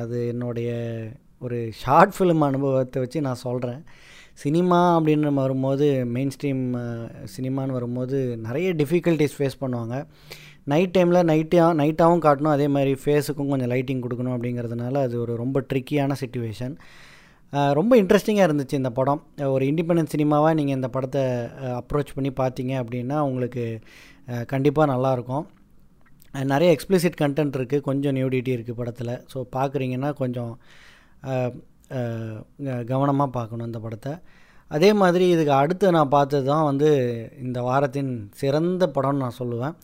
அது 0.02 0.18
என்னுடைய 0.34 0.70
ஒரு 1.46 1.58
ஷார்ட் 1.82 2.16
ஃபிலிம் 2.16 2.46
அனுபவத்தை 2.48 3.02
வச்சு 3.04 3.20
நான் 3.28 3.44
சொல்கிறேன் 3.48 3.82
சினிமா 4.44 4.80
அப்படின்னு 4.98 5.32
வரும்போது 5.44 5.86
மெயின் 6.16 6.34
ஸ்ட்ரீம் 6.36 6.64
சினிமான்னு 7.36 7.78
வரும்போது 7.78 8.18
நிறைய 8.48 8.70
டிஃபிகல்ட்டிஸ் 8.82 9.38
ஃபேஸ் 9.38 9.62
பண்ணுவாங்க. 9.64 9.96
நைட் 10.72 10.96
டைமில் 10.96 11.28
நைட்டாக 11.32 11.76
நைட்டாகவும் 11.82 12.24
காட்டணும். 12.26 12.56
அதே 12.56 12.68
மாதிரி 12.76 12.94
ஃபேஸுக்கும் 13.04 13.52
கொஞ்சம் 13.52 13.72
லைட்டிங் 13.74 14.04
கொடுக்கணும் 14.06 14.36
அப்படிங்கிறதுனால 14.36 15.02
அது 15.08 15.16
ஒரு 15.24 15.36
ரொம்ப 15.44 15.64
ட்ரிக்கியான 15.72 16.18
சுச்சுவேஷன் 16.22 16.76
ரொம்ப 17.80 17.94
இன்ட்ரெஸ்டிங்காக 18.02 18.48
இருந்துச்சு 18.48 18.80
இந்த 18.80 18.92
படம். 18.98 19.22
ஒரு 19.54 19.64
இண்டிபெண்டன்ஸ் 19.72 20.14
சினிமாவாக 20.16 20.58
நீங்கள் 20.60 20.78
இந்த 20.80 20.90
படத்தை 20.96 21.24
அப்ரோச் 21.80 22.16
பண்ணி 22.18 22.32
பார்த்தீங்க 22.42 22.74
அப்படின்னா 22.82 23.18
உங்களுக்கு 23.30 23.64
கண்டிப்பாக 24.54 24.88
நல்லாயிருக்கும் 24.94 25.46
நிறைய 26.52 26.70
எக்ஸ்பிளிசிட் 26.76 27.20
கண்டென்ட் 27.22 27.56
இருக்குது 27.60 27.86
கொஞ்சம் 27.88 28.16
நியூடிட்டி 28.18 28.52
இருக்குது 28.56 28.80
படத்தில். 28.82 29.14
ஸோ 29.32 29.38
பார்க்குறீங்கன்னா 29.56 30.12
கொஞ்சம் 30.22 30.52
கவனமாக 32.92 33.30
பார்க்கணும் 33.38 33.70
இந்த 33.70 33.80
படத்தை. 33.86 34.14
அதே 34.76 34.90
மாதிரி 35.02 35.26
இதுக்கு 35.36 35.54
அடுத்து 35.62 35.96
நான் 35.96 36.16
பார்த்தது 36.18 36.46
தான் 36.54 36.68
வந்து 36.72 36.90
இந்த 37.46 37.60
வாரத்தின் 37.70 38.12
சிறந்த 38.42 38.84
படம்னு 38.98 39.24
நான் 39.26 39.40
சொல்லுவேன். 39.40 39.76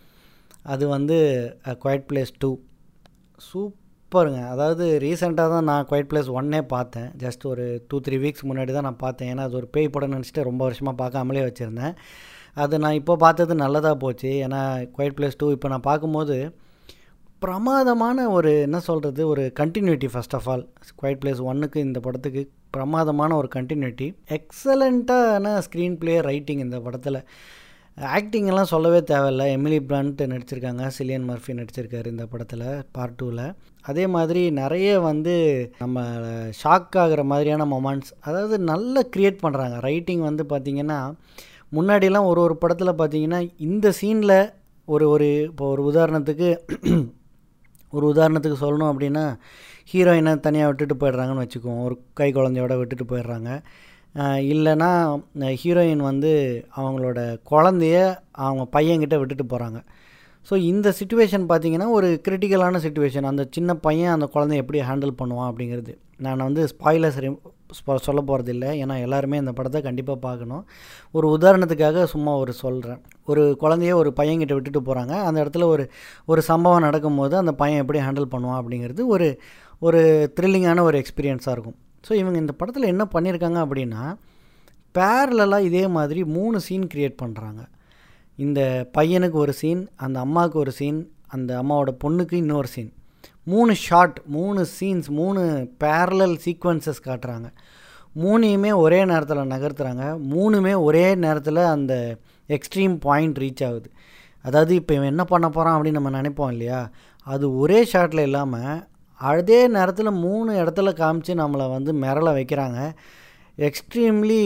அது 0.74 0.84
வந்து 0.96 1.18
குவைட் 1.84 2.06
பிளேஸ் 2.10 2.32
டூ 2.44 2.50
சூப்பருங்க. 3.48 4.42
அதாவது 4.54 4.86
ரீசெண்டாக 5.06 5.54
தான் 5.54 5.68
நான் 5.70 5.88
குவைட் 5.90 6.10
பிளேஸ் 6.12 6.30
ஒன்னே 6.40 6.62
பார்த்தேன். 6.76 7.10
ஜஸ்ட் 7.24 7.44
ஒரு 7.52 7.66
டூ 7.90 7.98
த்ரீ 8.06 8.18
வீக்ஸ் 8.24 8.48
முன்னாடி 8.50 8.72
தான் 8.78 8.88
நான் 8.90 9.04
பார்த்தேன். 9.06 9.30
ஏன்னா 9.34 9.46
அது 9.48 9.60
ஒரு 9.62 9.70
பேய் 9.76 9.94
படம் 9.96 10.16
நினச்சிட்டு 10.16 10.48
ரொம்ப 10.50 10.62
வருஷமாக 10.68 10.96
பார்க்காமலே 11.02 11.44
வச்சுருந்தேன். 11.48 11.96
அது 12.64 12.76
நான் 12.84 13.00
இப்போ 13.00 13.14
பார்த்தது 13.26 13.56
நல்லதாக 13.64 13.96
போச்சு. 14.04 14.30
ஏன்னா 14.46 14.62
குவைட் 14.98 15.18
பிளேஸ் 15.18 15.40
டூ 15.42 15.50
இப்போ 15.56 15.70
நான் 15.74 15.90
பார்க்கும்போது 15.90 16.38
பிரமாதமான 17.44 18.18
ஒரு 18.36 18.52
என்ன 18.68 18.78
சொல்கிறது 18.88 19.22
ஒரு 19.32 19.44
continuity 19.60 20.08
first 20.12 20.36
of 20.38 20.48
all 20.52 20.64
Quiet 21.00 21.20
Place 21.24 21.42
ஒன்னுக்கு 21.50 21.80
இந்த 21.88 22.00
படத்துக்கு 22.06 22.42
பிரமாதமான 22.76 23.32
ஒரு 23.42 23.50
கண்டினியூட்டி 23.58 24.08
எக்ஸலண்ட்டான 24.38 25.52
ஸ்க்ரீன் 25.66 25.98
ப்ளே 26.02 26.16
ரைட்டிங் 26.30 26.64
இந்த 26.66 26.78
படத்தில். 26.86 27.20
ஆக்டிங் 27.98 28.48
எல்லாம் 28.52 28.72
சொல்லவே 28.72 29.00
தேவையில்ல. 29.12 29.44
எமிலி 29.58 29.78
பிராண்ட் 29.90 30.22
நடிச்சிருக்காங்க. 30.32 30.84
சிலியன் 30.98 31.28
மர்ஃபி 31.30 31.54
நடிச்சிருக்காரு 31.60 32.08
இந்த 32.14 32.26
படத்தில் 32.26 32.66
பார்ட் 32.92 33.16
டூவில் 33.22 33.46
அதே 33.82 34.08
மாதிரி 34.08 34.42
நிறைய 34.52 35.00
வந்து 35.00 35.36
நம்ம 35.78 36.04
ஷாக் 36.62 36.98
ஆகிற 37.04 37.24
மாதிரியான 37.24 37.66
மொமெண்ட்ஸ் 37.66 38.12
அதாவது 38.20 38.60
நல்லா 38.72 39.02
க்ரியேட் 39.16 39.42
பண்ணுறாங்க 39.44 39.78
ரைட்டிங் 39.80 40.24
வந்து 40.30 40.46
பார்த்திங்கன்னா 40.54 41.00
முன்னாடிலாம் 41.76 42.30
ஒரு 42.32 42.42
ஒரு 42.42 42.56
படத்தில் 42.58 43.00
பார்த்தீங்கன்னா 43.00 43.40
இந்த 43.58 43.94
சீனில் 44.02 44.38
ஒரு 44.88 45.06
ஒரு 45.10 45.28
இப்போ 45.50 45.66
ஒரு 45.68 45.84
உதாரணத்துக்கு 45.92 46.50
ஒரு 47.94 48.06
உதாரணத்துக்கு 48.14 48.64
சொல்லணும் 48.66 48.92
அப்படின்னா 48.92 49.26
ஹீரோயினை 49.92 50.40
தனியாக 50.40 50.70
விட்டுட்டு 50.70 50.96
போயிடுறாங்கன்னு 51.02 51.44
வச்சுக்குவோம். 51.46 51.84
ஒரு 51.88 51.96
கை 52.14 52.32
குழந்தையோட 52.32 52.74
விட்டுட்டு 52.78 53.06
போயிடுறாங்க. 53.12 53.50
இல்லைன்னா 54.52 54.90
ஹீரோயின் 55.62 56.04
வந்து 56.12 56.32
அவங்களோட 56.76 57.20
குழந்தைய 57.52 57.96
அவங்க 58.32 58.64
பையன்கிட்ட 58.78 59.16
விட்டுட்டு 59.20 59.46
போகிறாங்க 59.54 59.80
ஸோ 60.50 60.56
இந்த 60.56 60.88
சுச்சுவேஷன் 61.00 61.46
பார்த்தீங்கன்னா 61.50 61.88
ஒரு 61.90 62.22
கிரிட்டிக்கலான 62.28 62.80
சுச்சுவேஷன் 62.86 63.28
அந்த 63.30 63.44
சின்ன 63.52 63.76
பையன் 63.76 64.14
அந்த 64.16 64.26
குழந்தைய 64.34 64.64
எப்படி 64.64 64.80
ஹேண்டில் 64.90 65.20
பண்ணுவான் 65.22 65.50
அப்படிங்கிறது. 65.52 65.94
நான் 66.18 66.38
வந்து 66.38 66.64
ஸ்பாய்லர்ஸ் 66.74 67.20
சொல்ல 68.08 68.22
போகிறது 68.22 68.52
இல்லை 68.54 68.70
ஏன்னா 68.84 68.96
எல்லாருமே 69.06 69.38
இந்த 69.38 69.52
படத்தை 69.52 69.82
கண்டிப்பாக 69.82 70.20
பார்க்கணும் 70.20 70.64
ஒரு 71.12 71.28
உதாரணத்துக்காக 71.38 72.04
சும்மா 72.04 72.34
ஒரு 72.36 72.54
சொல்கிறேன் 72.54 73.02
ஒரு 73.26 73.58
குழந்தைய 73.62 73.94
ஒரு 73.94 74.14
பையன்கிட்ட 74.20 74.54
விட்டுட்டு 74.58 74.82
போகிறாங்க 74.82 75.16
அந்த 75.28 75.38
இடத்துல 75.44 75.64
ஒரு 75.64 75.86
ஒரு 76.26 76.42
சம்பவம் 76.42 76.82
நடக்கும்போது 76.82 77.38
அந்த 77.38 77.54
பையன் 77.54 77.82
எப்படி 77.86 78.00
ஹேண்டில் 78.00 78.32
பண்ணுவான் 78.36 78.60
அப்படிங்கிறது 78.62 79.06
ஒரு 79.08 79.30
ஒரு 79.80 80.02
த்ரில்லிங்கான 80.40 80.82
ஒரு 80.82 81.04
எக்ஸ்பீரியன்ஸாக 81.04 81.52
இருக்கும். 81.52 81.78
ஸோ 82.08 82.14
இவங்க 82.14 82.38
இந்த 82.40 82.52
படத்தில் 82.52 82.84
என்ன 82.84 83.04
பண்ணியிருக்காங்க 83.14 83.60
அப்படின்னா 83.66 84.16
பேரலாக 84.94 85.62
இதே 85.62 85.88
மாதிரி 85.88 86.24
மூணு 86.24 86.60
சீன் 86.60 86.88
க்ரியேட் 86.94 87.16
பண்ணுறாங்க 87.24 87.62
இந்த 88.36 88.90
பையனுக்கு 88.98 89.32
ஒரு 89.32 89.54
சீன் 89.54 89.90
அந்த 89.96 90.20
அம்மாவுக்கு 90.20 90.60
ஒரு 90.60 90.72
சீன் 90.72 91.12
அந்த 91.28 91.64
அம்மாவோட 91.64 91.92
பொண்ணுக்கு 92.04 92.34
இன்னொரு 92.34 92.68
சீன் 92.68 92.94
மூணு 93.44 93.74
ஷார்ட் 93.76 94.20
மூணு 94.26 94.66
சீன்ஸ் 94.80 95.10
மூணு 95.10 95.42
பேரலல் 95.84 96.38
சீக்வன்சஸ் 96.46 97.02
காட்டுறாங்க. 97.06 97.48
மூணையுமே 98.16 98.76
ஒரே 98.76 99.06
நேரத்தில் 99.06 99.38
நகர்த்துறாங்க. 99.38 100.04
மூணுமே 100.34 100.80
ஒரே 100.80 101.16
நேரத்தில் 101.16 101.56
அந்த 101.56 102.18
எக்ஸ்ட்ரீம் 102.50 102.96
பாயிண்ட் 103.00 103.38
ரீச் 103.38 103.66
ஆகுது. 103.68 103.90
அதாவது 104.42 104.76
இப்போ 104.76 104.94
இவன் 104.94 105.08
என்ன 105.08 105.24
பண்ண 105.24 105.50
போகிறான் 105.50 105.76
அப்படின்னு 105.78 105.92
நம்ம 105.92 106.22
நினைப்போம் 106.22 106.52
இல்லையா? 106.52 106.90
அது 107.24 107.58
ஒரே 107.58 107.88
ஷாட்டில் 107.94 108.20
இல்லாமல் 108.20 108.88
அதே 109.18 109.68
நேரத்தில் 109.68 110.12
மூணு 110.12 110.64
இடத்துல 110.64 110.90
காமிச்சு 111.02 111.34
நம்மளை 111.44 111.70
வந்து 111.70 111.94
மிரள 111.94 112.30
வைக்கிறாங்க. 112.40 112.80
எக்ஸ்ட்ரீம்லி 113.58 114.42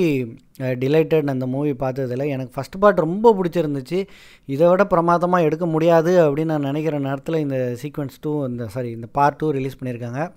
டிலைட்டட் 0.59 1.27
அந்த 1.27 1.47
மூவி 1.47 1.71
பார்த்ததில் 1.71 2.27
எனக்கு 2.27 2.53
ஃபஸ்ட் 2.55 2.79
பார்ட் 2.79 2.97
ரொம்ப 2.97 3.33
பிடிச்சிருந்துச்சு. 3.37 4.07
இதை 4.45 4.67
விட 4.67 4.85
பிரமாதமாக 4.85 5.43
எடுக்க 5.43 5.65
முடியாது 5.65 6.11
அப்படின்னு 6.25 6.45
நான் 6.45 6.69
நினைக்கிற 6.71 6.99
நேரத்தில் 6.99 7.35
இந்த 7.35 7.75
சீக்வன்ஸ் 7.81 8.21
டூ 8.21 8.45
இந்த 8.47 8.67
சாரி 8.67 8.91
இந்த 8.91 9.07
பார்ட் 9.11 9.35
டூ 9.35 9.49
ரிலீஸ் 9.49 9.79
பண்ணியிருக்காங்க. 9.83 10.31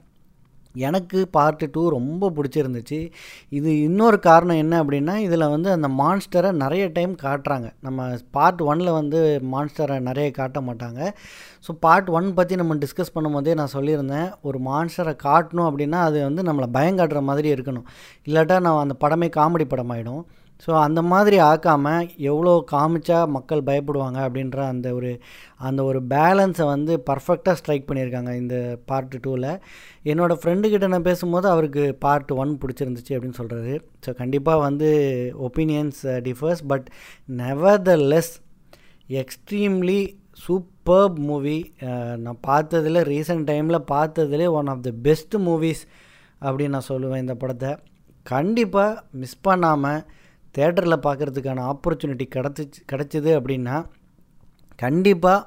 எனக்கு 0.88 1.18
பார்ட்டு 1.36 1.66
டூ 1.72 1.82
ரொம்ப 1.96 2.30
பிடிச்சிருந்துச்சு. 2.36 2.98
இது 3.58 3.70
இன்னொரு 3.80 4.18
காரணம் 4.18 4.60
என்ன 4.64 4.74
அப்படின்னா 4.82 5.16
இதில் 5.26 5.46
வந்து 5.54 5.70
அந்த 5.70 5.88
மான்ஸ்டரை 6.00 6.52
நிறைய 6.64 6.84
டைம் 6.98 7.14
காட்டுறாங்க. 7.24 7.70
நம்ம 7.80 8.08
பார்ட் 8.30 8.62
ஒனில் 8.62 8.96
வந்து 9.00 9.20
மான்ஸ்டரை 9.54 9.98
நிறைய 10.00 10.30
காட்ட 10.30 10.60
மாட்டாங்க. 10.60 11.00
ஸோ 11.66 11.72
பார்ட் 11.86 12.10
ஒன் 12.18 12.28
பற்றி 12.34 12.56
நம்ம 12.62 12.76
டிஸ்கஸ் 12.84 13.14
பண்ணும்போதே 13.16 13.54
நான் 13.54 13.74
சொல்லியிருந்தேன் 13.78 14.30
ஒரு 14.40 14.60
மான்ஸ்டரை 14.70 15.16
காட்டணும் 15.26 15.68
அப்படின்னா 15.70 16.00
அது 16.08 16.20
வந்து 16.28 16.42
நம்மளை 16.50 16.68
பயங்காட்டுற 16.78 17.22
மாதிரி 17.30 17.50
இருக்கணும். 17.54 17.88
இல்லாட்டா 18.26 18.58
நான் 18.60 18.82
அந்த 18.84 18.96
படமே 19.04 19.30
காமெடி 19.38 19.66
படமாயிடும். 19.74 20.22
ஸோ 20.66 20.70
அந்த 20.80 21.02
மாதிரி 21.02 21.38
ஆக்காமல் 21.40 22.08
எவ்வளோ 22.16 22.64
காமிச்சா 22.72 23.26
மக்கள் 23.26 23.62
பயப்படுவாங்க 23.62 24.18
அப்படின்ற 24.18 24.56
அந்த 24.56 24.94
ஒரு 24.94 25.10
அந்த 25.56 25.84
ஒரு 25.84 26.02
பேலன்ஸை 26.10 26.66
வந்து 26.66 27.02
பர்ஃபெக்டாக 27.06 27.52
ஸ்ட்ரைக் 27.52 27.88
பண்ணியிருக்காங்க 27.88 28.34
இந்த 28.34 28.78
பார்ட் 28.86 29.26
டூவில் 29.26 29.60
என்னோடய 30.04 30.40
ஃப்ரெண்டுக்கிட்ட 30.42 30.88
நான் 30.88 31.02
பேசும்போது 31.02 31.48
அவருக்கு 31.48 31.96
பார்ட் 32.00 32.32
ஒன் 32.32 32.58
பிடிச்சிருந்துச்சு 32.58 33.14
அப்படின்னு 33.14 33.40
சொல்கிறாரு 33.42 33.74
ஸோ 34.06 34.14
கண்டிப்பாக 34.14 34.58
வந்து 34.58 34.90
opinions 35.40 36.02
differs 36.04 36.64
but 36.66 36.86
nevertheless 37.96 38.32
extremely 39.08 40.00
superb 40.46 41.18
movie 41.18 41.58
நான் 42.16 42.40
பார்த்ததில் 42.46 43.00
ரீசெண்ட் 43.08 43.46
டைமில் 43.50 43.84
பார்த்ததுலே 43.90 44.50
one 44.50 44.66
of 44.66 44.82
the 44.82 44.90
best 45.02 45.36
movies 45.36 45.82
அப்படின்னு 46.40 46.68
நான் 46.68 46.90
சொல்லுவேன் 46.90 47.16
இந்த 47.16 47.34
படத்தை. 47.34 47.76
கண்டிப்பாக 48.22 49.02
மிஸ் 49.12 49.40
பண்ணாமல் 49.40 50.02
தேட்டரில் 50.56 51.04
பார்க்குறதுக்கான 51.06 51.64
ஆப்பர்ச்சுனிட்டி 51.72 52.26
கிடச்சிச்சு 52.34 52.80
கிடச்சிது 52.92 53.30
அப்படின்னா 53.38 53.76
கண்டிப்பாக 54.76 55.40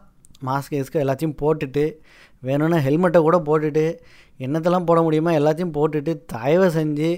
மாஸ்க் 0.46 0.78
எஸ்க்கு 0.80 1.04
எல்லாத்தையும் 1.04 1.40
போட்டுட்டு 1.42 1.84
வேணும்னா 2.44 2.78
ஹெல்மெட்டை 2.78 3.20
கூட 3.22 3.38
போட்டுட்டு 3.40 3.86
என்னத்தெல்லாம் 4.40 4.88
போட 4.90 5.02
முடியுமோ 5.02 5.32
எல்லாத்தையும் 5.40 5.76
போட்டுட்டு 5.78 6.12
தயவு 6.26 6.68
செஞ்சு 6.70 7.10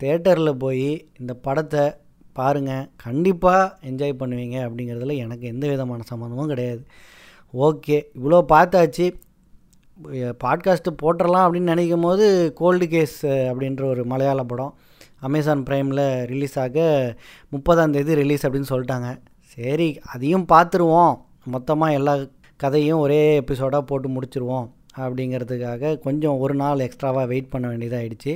தேட்டரில் 0.00 0.60
போய் 0.64 0.90
இந்த 1.18 1.34
படத்தை 1.46 1.84
பாருங்கள் 2.32 2.88
கண்டிப்பாக 2.96 3.62
என்ஜாய் 3.88 4.20
பண்ணுவீங்க 4.20 4.56
அப்படிங்கிறதுல 4.66 5.14
எனக்கு 5.16 5.46
எந்த 5.46 5.64
விதமான 5.68 6.04
சம்மந்தமும் 6.10 6.46
கிடையாது. 6.46 6.82
ஓகே 7.54 7.96
இவ்வளோ 8.18 8.38
பார்த்தாச்சு. 8.52 9.06
பாட்காஸ்ட்டு 10.44 10.98
போட்டுடலாம் 11.02 11.44
அப்படின்னு 11.46 11.72
நினைக்கும் 11.74 12.00
போது 12.00 12.26
கோல்டு 12.54 12.88
கேஸ் 12.88 13.18
அப்படின்ற 13.26 13.84
ஒரு 13.84 14.04
மலையாள 14.04 14.42
படம். 14.44 14.74
அமேசான் 15.26 15.62
ப்ரைமில் 15.68 16.04
ரிலீஸ் 16.32 16.56
ஆக 16.64 16.78
முப்பதாம் 17.54 17.94
தேதி 17.96 18.14
ரிலீஸ் 18.22 18.44
அப்படின்னு 18.46 18.70
சொல்லிட்டாங்க. 18.72 19.08
சரி 19.56 19.88
அதையும் 20.14 20.46
பார்த்துருவோம். 20.52 21.14
மொத்தமாக 21.54 21.96
எல்லா 21.98 22.14
கதையும் 22.62 23.02
ஒரே 23.04 23.20
எபிசோடாக 23.40 23.88
போட்டு 23.90 24.08
முடிச்சிருவோம் 24.14 24.66
அப்படிங்கிறதுக்காக 25.02 25.92
கொஞ்சம் 26.06 26.38
ஒரு 26.44 26.54
நாள் 26.62 26.84
எக்ஸ்ட்ராவாக 26.86 27.30
வெயிட் 27.32 27.52
பண்ண 27.52 27.66
வேண்டியதாகிடுச்சு 27.72 28.32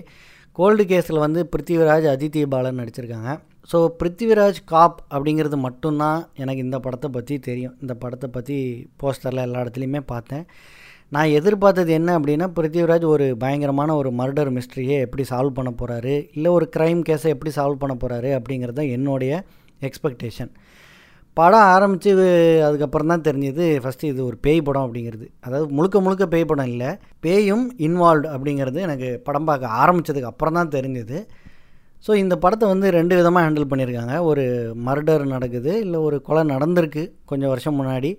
கோல்டு 0.58 0.84
கேஸில் 0.90 1.24
வந்து 1.24 1.40
பிருத்திவிராஜ் 1.52 2.06
அதித்தி 2.14 2.40
பாலன் 2.54 2.80
நடிச்சிருக்காங்க. 2.80 3.30
ஸோ 3.70 3.78
பிருத்திவிராஜ் 4.00 4.58
காப் 4.72 4.98
அப்படிங்கிறது 5.14 5.58
மட்டும்தான் 5.66 6.20
எனக்கு 6.42 6.64
இந்த 6.66 6.78
படத்தை 6.86 7.08
பற்றி 7.16 7.34
தெரியும். 7.48 7.74
இந்த 7.80 7.94
படத்தை 8.02 8.28
பற்றி 8.36 8.56
போஸ்டரில் 9.02 9.44
எல்லா 9.46 9.62
இடத்துலையுமே 9.64 10.00
பார்த்தேன். 10.12 10.44
நான் 11.14 11.32
எதிர்பார்த்தது 11.38 11.90
என்ன 11.96 12.10
அப்படின்னா 12.18 12.46
பிருத்திவிராஜ் 12.56 13.04
ஒரு 13.14 13.24
பயங்கரமான 13.40 13.94
ஒரு 14.00 14.10
மர்டர் 14.20 14.50
மிஸ்ட்ரியை 14.56 14.96
எப்படி 15.06 15.24
சால்வ் 15.30 15.58
பண்ண 15.58 15.70
போகிறாரு 15.80 16.14
இல்லை 16.36 16.50
ஒரு 16.58 16.66
க்ரைம் 16.76 17.00
கேஸை 17.08 17.30
எப்படி 17.34 17.50
சால்வ் 17.56 17.82
பண்ண 17.82 17.94
போகிறாரு 18.02 18.30
அப்படிங்கிறது 18.38 18.78
தான் 18.78 18.92
என்னுடைய 18.96 19.32
எக்ஸ்பெக்டேஷன் 19.88 20.52
படம் 21.36 21.66
ஆரம்பித்து 21.74 22.10
அதுக்கப்புறம் 22.68 23.12
தான் 23.12 23.26
தெரிஞ்சது 23.28 23.66
ஃபஸ்ட்டு 23.82 24.10
இது 24.12 24.20
ஒரு 24.30 24.36
பேய் 24.46 24.64
படம் 24.66 24.86
அப்படிங்கிறது. 24.86 25.26
அதாவது 25.46 25.68
முழுக்க 25.76 26.00
முழுக்க 26.06 26.24
பேய் 26.34 26.48
படம் 26.50 26.70
இல்லை 26.72 26.90
பேயும் 27.26 27.64
இன்வால்வ்டு 27.86 28.32
அப்படிங்கிறது 28.34 28.80
எனக்கு 28.88 29.08
படம் 29.28 29.48
பார்க்க 29.50 29.78
ஆரம்பித்ததுக்கு 29.82 30.32
அப்புறம் 30.32 30.58
தான் 30.58 30.74
தெரிஞ்சது. 30.76 31.18
ஸோ 32.06 32.12
இந்த 32.24 32.34
படத்தை 32.44 32.66
வந்து 32.74 32.86
ரெண்டு 32.98 33.14
விதமாக 33.20 33.44
ஹேண்டில் 33.46 33.70
பண்ணியிருக்காங்க. 33.70 34.14
ஒரு 34.30 34.44
மர்டர் 34.88 35.24
நடக்குது 35.34 35.72
இல்லை 35.84 35.98
ஒரு 36.08 36.18
கொலை 36.28 36.44
நடந்திருக்கு 36.54 37.04
கொஞ்சம் 37.32 37.52
வருஷம் 37.54 37.78
முன்னாடி. 37.80 38.12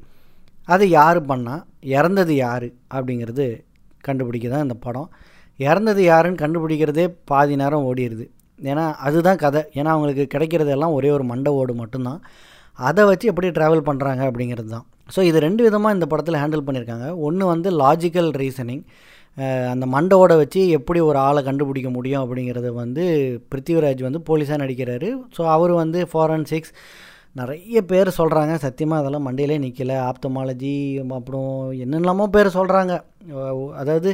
அது 0.67 0.85
யார் 0.99 1.19
பண்ணால் 1.31 1.63
இறந்தது 1.95 2.33
யார்? 2.45 2.67
அப்படிங்கிறது 2.95 3.45
கண்டுபிடிக்க 4.07 4.47
தான் 4.53 4.65
இந்த 4.67 4.77
படம். 4.85 5.09
இறந்தது 5.59 6.01
யாருன்னு 6.11 6.41
கண்டுபிடிக்கிறதே 6.43 7.05
பாதி 7.31 7.55
நேரம் 7.61 7.85
ஓடிடுது 7.89 8.25
ஏன்னா 8.59 8.85
அதுதான் 9.07 9.41
கதை. 9.43 9.61
ஏன்னா 9.79 9.89
அவங்களுக்கு 9.95 10.25
கிடைக்கிறதெல்லாம் 10.33 10.95
ஒரே 10.97 11.09
ஒரு 11.17 11.25
மண்டை 11.31 11.51
ஓடு 11.61 11.73
மட்டும்தான். 11.81 12.19
அதை 12.79 13.03
வச்சு 13.09 13.25
எப்படி 13.31 13.47
ட்ராவல் 13.57 13.87
பண்ணுறாங்க 13.89 14.21
அப்படிங்கிறது 14.29 14.69
தான். 14.75 14.85
ஸோ 15.13 15.19
இது 15.29 15.37
ரெண்டு 15.45 15.61
விதமாக 15.67 15.95
இந்த 15.97 16.05
படத்தில் 16.11 16.41
ஹேண்டில் 16.41 16.65
பண்ணியிருக்காங்க. 16.67 17.07
ஒன்று 17.27 17.45
வந்து 17.53 17.69
லாஜிக்கல் 17.81 18.29
ரீசனிங் 18.41 18.83
அந்த 19.73 19.85
மண்டோட 19.93 20.33
வச்சு 20.41 20.61
எப்படி 20.77 20.99
ஒரு 21.09 21.17
ஆளை 21.27 21.41
கண்டுபிடிக்க 21.47 21.89
முடியும் 21.95 22.23
அப்படிங்கிறத 22.23 22.69
வந்து 22.81 23.03
பிருத்திவிராஜ் 23.51 24.01
வந்து 24.07 24.19
போலீஸாக 24.27 24.61
நடிக்கிறாரு. 24.63 25.09
ஸோ 25.35 25.41
அவர் 25.55 25.73
வந்து 25.81 25.99
ஃபாரன்சிக்ஸ் 26.11 26.73
நிறைய 27.39 27.77
பேர் 27.91 28.09
சொல்கிறாங்க 28.17 28.55
சத்தியமாக 28.63 29.01
அதெல்லாம் 29.01 29.25
மண்டையிலே 29.27 29.55
நிற்கலை 29.63 29.95
ஆப்தமாலஜி 30.09 30.73
அப்புறம் 31.19 31.53
என்னென்னமோ 31.83 32.25
பேர் 32.35 32.49
சொல்கிறாங்க 32.57 32.93
அதாவது 33.81 34.11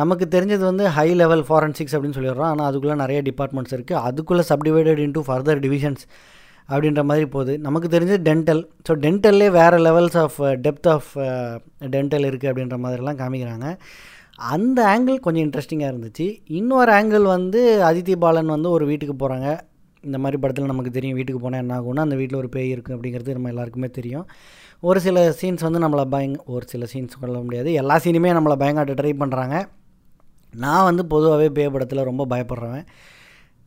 நமக்கு 0.00 0.24
தெரிஞ்சது 0.34 0.64
வந்து 0.70 0.86
ஹை 0.96 1.06
லெவல் 1.20 1.44
ஃபாரன்சிக்ஸ் 1.48 1.94
அப்படின்னு 1.96 2.18
சொல்லிடுறோம். 2.18 2.50
ஆனால் 2.52 2.68
அதுக்குள்ளே 2.70 2.96
நிறைய 3.02 3.20
டிபார்ட்மெண்ட்ஸ் 3.28 3.74
இருக்குது 3.76 4.02
அதுக்குள்ளே 4.08 4.44
சப்டிவைடட் 4.50 5.00
இன்டூ 5.04 5.22
ஃபர்தர் 5.28 5.62
டிவிஷன்ஸ் 5.66 6.04
அப்படின்ற 6.72 7.02
மாதிரி 7.10 7.26
போகுது. 7.34 7.52
நமக்கு 7.66 7.88
தெரிஞ்சது 7.94 8.20
டென்டல் 8.28 8.62
ஸோ 8.86 8.94
டென்டல்லே 9.04 9.48
வேறு 9.60 9.78
levels 9.86 10.18
of 10.24 10.38
depth 10.66 10.88
of 10.94 11.10
dental 11.94 12.26
இருக்குது 12.30 12.50
அப்படின்ற 12.50 12.78
மாதிரிலாம் 12.84 13.20
காமிக்கிறாங்க. 13.22 13.68
அந்த 14.54 14.78
ஆங்கிள் 14.94 15.24
கொஞ்சம் 15.24 15.44
இன்ட்ரெஸ்டிங்காக 15.46 15.92
இருந்துச்சு. 15.92 16.26
இன்னொரு 16.58 16.90
ஆங்கிள் 16.98 17.24
வந்து 17.36 17.60
அதித்தி 17.88 18.16
பாலன் 18.24 18.54
வந்து 18.56 18.68
ஒரு 18.76 18.84
வீட்டுக்கு 18.90 19.16
போகிறாங்க 19.22 19.48
இந்த 20.06 20.16
மாதிரி 20.22 20.36
படத்தில் 20.42 20.70
நமக்கு 20.72 20.90
தெரியும் 20.96 21.16
வீட்டுக்கு 21.18 21.40
போனால் 21.42 21.62
என்ன 21.64 21.74
ஆகும்னா 21.78 22.04
அந்த 22.06 22.16
வீட்டில் 22.20 22.40
ஒரு 22.40 22.48
பேய் 22.56 22.72
இருக்குது 22.74 22.96
அப்படிங்கிறது 22.96 23.36
நம்ம 23.36 23.50
எல்லாருக்குமே 23.52 23.88
தெரியும். 23.98 24.26
ஒரு 24.88 24.98
சில 25.06 25.18
சீன்ஸ் 25.40 25.66
வந்து 25.66 25.82
நம்மளை 25.84 26.04
பயங்க 26.14 26.38
ஒரு 26.56 26.64
சில 26.72 26.86
சீன்ஸ் 26.92 27.20
சொல்ல 27.22 27.38
முடியாது. 27.46 27.70
எல்லா 27.82 27.96
சீனுமே 28.04 28.32
நம்மளை 28.38 28.56
பயங்காட்ட 28.62 28.96
ட்ரை 29.00 29.12
பண்ணுறாங்க 29.22 29.56
நான் 30.64 30.86
வந்து 30.90 31.02
பொதுவாகவே 31.14 31.48
பேய் 31.56 31.72
படத்தில் 31.74 32.08
ரொம்ப 32.10 32.22
பயப்படுறேன் 32.34 32.84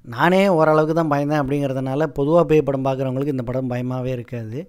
நானே 0.06 0.42
ஓரளவுக்கு 0.60 0.94
தான் 1.00 1.12
பயந்தேன் 1.12 1.42
அப்படிங்கிறதுனால 1.42 2.08
பொதுவாக 2.20 2.46
பேய் 2.52 2.68
படம் 2.68 2.86
பார்க்குறவங்களுக்கு 2.88 3.36
இந்த 3.36 3.46
படம் 3.50 3.72
பயமாகவே 3.74 4.12
இருக்காது. 4.18 4.60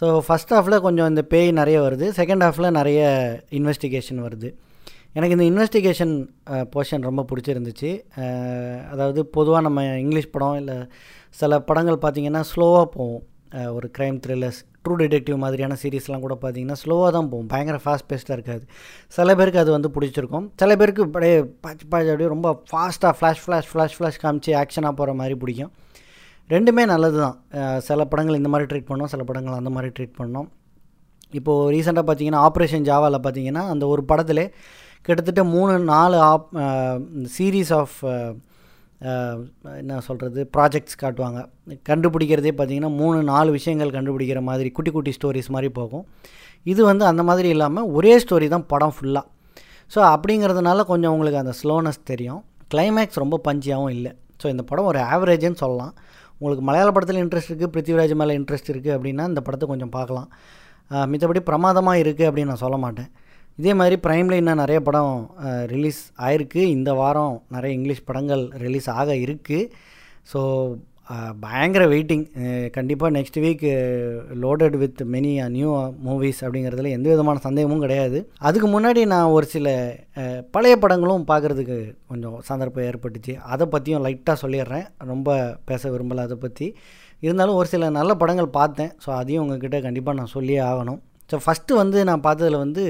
ஸோ 0.00 0.06
ஃபஸ்ட் 0.26 0.52
ஹாஃபில் 0.56 0.84
கொஞ்சம் 0.86 1.08
இந்த 1.08 1.22
பேய் 1.32 1.48
நிறைய 1.60 1.78
வருது. 1.86 2.06
செகண்ட் 2.20 2.44
ஹாஃபில் 2.46 2.76
நிறைய 2.78 3.00
இன்வெஸ்டிகேஷன் 3.58 4.20
வருது. 4.26 4.48
எனக்கு 5.16 5.36
இந்த 5.36 5.46
இன்வெஸ்டிகேஷன் 5.50 6.14
போர்ஷன் 6.74 7.06
ரொம்ப 7.08 7.24
பிடிச்சிருந்துச்சு. 7.30 7.90
அதாவது 8.92 9.20
பொதுவாக 9.36 9.62
நம்ம 9.66 9.84
இங்கிலீஷ் 10.04 10.34
படம் 10.34 10.58
இல்லை 10.62 10.76
சில 11.40 11.60
படங்கள் 11.68 12.02
பார்த்திங்கன்னா 12.04 12.42
ஸ்லோவாக 12.52 12.86
போகும். 12.96 13.24
ஒரு 13.76 13.86
க்ரைம் 13.96 14.16
த்ரில்லர்ஸ் 14.24 14.58
ட்ரூ 14.84 14.94
டிடெக்டிவ் 15.02 15.36
மாதிரியான 15.42 15.76
சீரீஸ்லாம் 15.82 16.24
கூட 16.24 16.34
பார்த்திங்கன்னா 16.42 16.76
ஸ்லோவாக 16.82 17.10
தான் 17.16 17.28
போகும். 17.32 17.48
பயங்கர 17.52 17.78
ஃபாஸ்ட் 17.84 18.08
பேஸ்ட்டாக 18.10 18.36
இருக்காது. 18.38 18.64
சில 19.16 19.34
பேருக்கு 19.38 19.62
அது 19.62 19.70
வந்து 19.76 19.90
பிடிச்சிருக்கும். 19.96 20.46
சில 20.60 20.76
பேருக்கு 20.80 21.04
அப்படியே 21.06 21.36
பாச்சு 21.64 21.86
பாச்சு 21.92 22.10
அப்படியே 22.12 22.30
ரொம்ப 22.34 22.50
ஃபாஸ்ட்டாக 22.70 23.12
ஃப்ளாஷ் 23.18 23.42
ஃப்ளாஷ் 23.44 23.70
ஃப்ளாஷ் 23.70 23.96
ஃப்ளாஷ் 23.98 24.20
காமிச்சு 24.24 24.52
ஆக்ஷனாக 24.62 24.94
போகிற 25.00 25.14
மாதிரி 25.20 25.36
பிடிக்கும். 25.44 25.72
ரெண்டுமே 26.54 26.84
நல்லது 26.92 27.18
தான். 27.24 27.38
சில 27.88 28.04
படங்கள் 28.12 28.40
இந்த 28.40 28.50
மாதிரி 28.52 28.68
ட்ரீட் 28.70 28.90
பண்ணோம் 28.90 29.10
சில 29.14 29.24
படங்கள் 29.30 29.58
அந்த 29.60 29.72
மாதிரி 29.76 29.90
ட்ரீட் 29.96 30.18
பண்ணோம். 30.20 30.48
இப்போது 31.38 31.72
ரீசெண்டாக 31.74 32.06
பார்த்தீங்கன்னா 32.08 32.42
ஆப்ரேஷன் 32.48 32.86
ஜாவாவில் 32.90 33.24
பார்த்தீங்கன்னா 33.24 33.64
அந்த 33.72 33.86
ஒரு 33.94 34.04
படத்தில் 34.10 34.44
கிட்டத்தட்ட 35.08 35.42
மூணு 35.54 35.74
நாலு 35.94 36.16
ஆப் 36.30 36.48
சீரீஸ் 37.36 37.72
ஆஃப் 37.80 37.96
என்ன 39.80 39.98
சொல்கிறது 40.06 40.40
ப்ராஜெக்ட்ஸ் 40.54 40.98
காட்டுவாங்க. 41.02 41.40
கண்டுபிடிக்கிறதே 41.88 42.52
பார்த்திங்கன்னா 42.58 42.90
மூணு 43.00 43.18
நாலு 43.32 43.50
விஷயங்கள் 43.56 43.94
கண்டுபிடிக்கிற 43.96 44.40
மாதிரி 44.48 44.68
குட்டி 44.76 44.90
குட்டி 44.96 45.12
ஸ்டோரிஸ் 45.16 45.50
மாதிரி 45.56 45.68
போகும். 45.78 46.04
இது 46.72 46.80
வந்து 46.90 47.04
அந்த 47.10 47.22
மாதிரி 47.28 47.48
இல்லாமல் 47.54 47.88
ஒரே 47.98 48.14
ஸ்டோரி 48.24 48.48
தான் 48.54 48.66
படம் 48.72 48.94
ஃபுல்லாக 48.96 49.26
ஸோ 49.94 50.00
அப்படிங்கிறதுனால 50.14 50.84
கொஞ்சம் 50.90 51.12
உங்களுக்கு 51.14 51.42
அந்த 51.42 51.54
ஸ்லோனஸ் 51.60 52.00
தெரியும். 52.10 52.40
கிளைமேக்ஸ் 52.72 53.20
ரொம்ப 53.22 53.36
பஞ்சியாகவும் 53.46 53.92
இல்லை. 53.96 54.12
ஸோ 54.40 54.46
இந்த 54.54 54.62
படம் 54.70 54.88
ஒரு 54.90 55.00
ஆவரேஜ்னு 55.12 55.60
சொல்லலாம். 55.62 55.94
உங்களுக்கு 56.40 56.64
மலையாள 56.68 56.90
படத்தில் 56.96 57.22
இன்ட்ரெஸ்ட் 57.22 57.50
இருக்குது 57.50 57.72
பிருத்திவிராஜ் 57.76 58.12
மேலே 58.22 58.34
இன்ட்ரெஸ்ட் 58.40 58.68
இருக்குது 58.72 58.96
அப்படின்னா 58.96 59.24
இந்த 59.30 59.40
படத்தை 59.46 59.68
கொஞ்சம் 59.72 59.94
பார்க்கலாம். 59.96 60.28
மித்தபடி 61.12 61.40
பிரமாதமாக 61.48 62.02
இருக்குது 62.02 62.28
அப்படின்னு 62.28 62.52
நான் 62.52 62.64
சொல்ல 62.66 62.76
மாட்டேன். 62.84 63.10
இதே 63.60 63.72
மாதிரி 63.78 63.96
ப்ரைமில் 64.06 64.38
இன்னும் 64.40 64.60
நிறைய 64.62 64.80
படம் 64.88 65.14
ரிலீஸ் 65.72 66.02
ஆயிருக்கு. 66.26 66.60
இந்த 66.76 66.90
வாரம் 67.00 67.34
நிறைய 67.54 67.72
இங்கிலீஷ் 67.78 68.06
படங்கள் 68.08 68.44
ரிலீஸ் 68.64 68.88
ஆக 69.00 69.16
இருக்குது 69.24 69.70
ஸோ 70.32 70.40
பயங்கர 71.44 71.82
வெயிட்டிங் 71.92 72.24
கண்டிப்பாக 72.74 73.10
next 73.16 73.38
week 73.44 73.64
loaded 74.42 74.76
with 74.82 75.00
many 75.14 75.30
new 75.54 75.70
movies 76.06 76.40
அப்படிங்கிறதுல 76.44 76.90
எந்த 76.96 77.08
விதமான 77.12 77.40
சந்தேகமும் 77.46 77.84
கிடையாது. 77.84 78.18
அதுக்கு 78.48 78.68
முன்னாடி 78.74 79.02
நான் 79.12 79.32
ஒரு 79.36 79.46
சில 79.54 79.68
பழைய 80.54 80.74
படங்களும் 80.82 81.24
பார்க்குறதுக்கு 81.30 81.78
கொஞ்சம் 82.10 82.36
சந்தர்ப்பம் 82.48 82.86
ஏற்பட்டுச்சு. 82.88 83.34
அதை 83.52 83.66
பற்றியும் 83.74 84.04
லைட்டாக 84.06 84.36
சொல்லிடுறேன். 84.42 84.86
ரொம்ப 85.12 85.38
பேச 85.70 85.82
விரும்பலை 85.94 86.24
அதை 86.28 86.36
பற்றி 86.44 86.68
இருந்தாலும் 87.26 87.58
ஒரு 87.60 87.70
சில 87.74 87.90
நல்ல 87.98 88.14
படங்கள் 88.22 88.56
பார்த்தேன். 88.58 88.92
ஸோ 89.04 89.10
அதையும் 89.20 89.44
உங்ககிட்ட 89.44 89.80
கண்டிப்பாக 89.86 90.18
நான் 90.20 90.34
சொல்லியே 90.36 90.60
ஆகணும். 90.70 91.00
ஸோ 91.30 91.38
ஃபஸ்ட்டு 91.46 91.80
வந்து 91.82 92.00
நான் 92.10 92.26
பார்த்ததில் 92.28 92.64
வந்து 92.66 92.84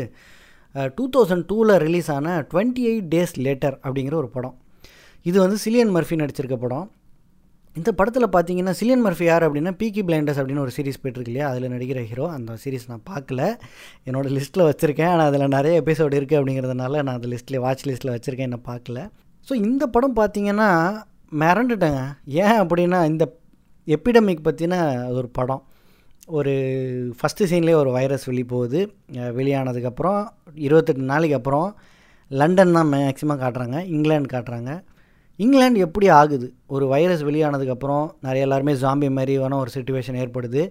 டூ 0.98 1.04
தௌசண்ட் 1.16 1.44
டூவில் 1.50 1.74
ரிலீஸ் 1.86 2.10
ஆன 2.16 2.36
டுவெண்ட்டி 2.52 2.82
எயிட் 2.90 3.10
டேஸ் 3.14 3.34
லேட்டர் 3.46 3.76
அப்படிங்கிற 3.86 4.14
ஒரு 4.22 4.30
படம். 4.36 4.56
இது 5.28 5.36
வந்து 5.44 5.58
சிலியன் 5.64 5.92
மர்ஃபி 5.96 6.16
நடிச்சிருக்க 6.22 6.56
படம். 6.64 6.86
இந்த 7.76 7.90
படத்தில் 7.98 8.26
பார்த்தீங்கன்னா 8.34 8.72
சிலியன் 8.78 9.02
மர்ஃபி 9.06 9.26
யார் 9.28 9.44
அப்படின்னா 9.46 9.72
பீக்கி 9.80 10.02
பிளைண்டர்ஸ் 10.08 10.38
அப்படின்னு 10.40 10.62
ஒரு 10.64 10.72
சீரிஸ் 10.76 11.00
போயிட்டுருக்கு 11.02 11.32
இல்லையா? 11.32 11.48
அதில் 11.52 11.72
நடிக்கிற 11.74 12.00
ஹீரோ 12.10 12.26
அந்த 12.36 12.56
சீரிஸ் 12.62 12.86
நான் 12.90 13.04
பார்க்கல 13.10 13.40
என்னோடய 14.08 14.32
லிஸ்ட்டில் 14.36 14.64
வச்சுருக்கேன். 14.68 15.10
ஆனால் 15.14 15.28
அதில் 15.30 15.54
நிறைய 15.56 15.82
எபிசோடு 15.82 16.16
இருக்குது 16.18 16.38
அப்படிங்கிறதுனால 16.40 17.02
நான் 17.06 17.16
அந்த 17.18 17.30
லிஸ்ட்டில் 17.34 17.62
வாட்ச் 17.64 17.84
லிஸ்ட்டில் 17.90 18.14
வச்சுருக்கேன். 18.14 18.48
என்ன 18.50 18.60
பார்க்கல 18.70 19.04
ஸோ 19.48 19.54
இந்த 19.66 19.84
படம் 19.96 20.16
பார்த்தீங்கன்னா 20.20 20.70
மிரண்டுட்டேங்க. 21.42 22.02
ஏன் 22.44 22.58
அப்படின்னா 22.62 23.00
இந்த 23.12 23.24
எப்பிடமிக் 23.86 24.46
பற்றின 24.48 24.74
ஒரு 25.18 25.28
படம். 25.38 25.62
ஒரு 26.38 26.52
ஃபஸ்ட்டு 27.18 27.48
சீன்லேயே 27.50 27.76
ஒரு 27.82 27.90
வைரஸ் 27.90 28.24
வெளி 28.30 28.42
போகுது 28.44 28.80
வெளியானதுக்கப்புறம் 29.38 30.20
இருபத்தெட்டு 30.66 31.10
நாளைக்கு 31.10 31.36
அப்புறம் 31.36 31.68
லண்டன் 32.30 32.76
தான் 32.76 32.90
மேக்ஸிமம் 32.92 33.40
காட்டுறாங்க 33.42 33.76
இங்கிலாந்து 33.94 34.32
காட்டுறாங்க. 34.34 34.72
இங்கிலாந்து 35.36 35.80
எப்படி 35.86 36.08
ஆகுது? 36.08 36.46
ஒரு 36.66 36.86
வைரஸ் 36.86 37.22
வெளியானதுக்கப்புறம் 37.24 38.06
நிறைய 38.26 38.46
எல்லாருமே 38.46 38.72
ஜாம்பி 38.72 39.08
மாதிரி 39.18 39.34
வேணால் 39.38 39.62
ஒரு 39.64 39.70
சுச்சுவேஷன் 39.74 40.18
ஏற்படுது. 40.22 40.62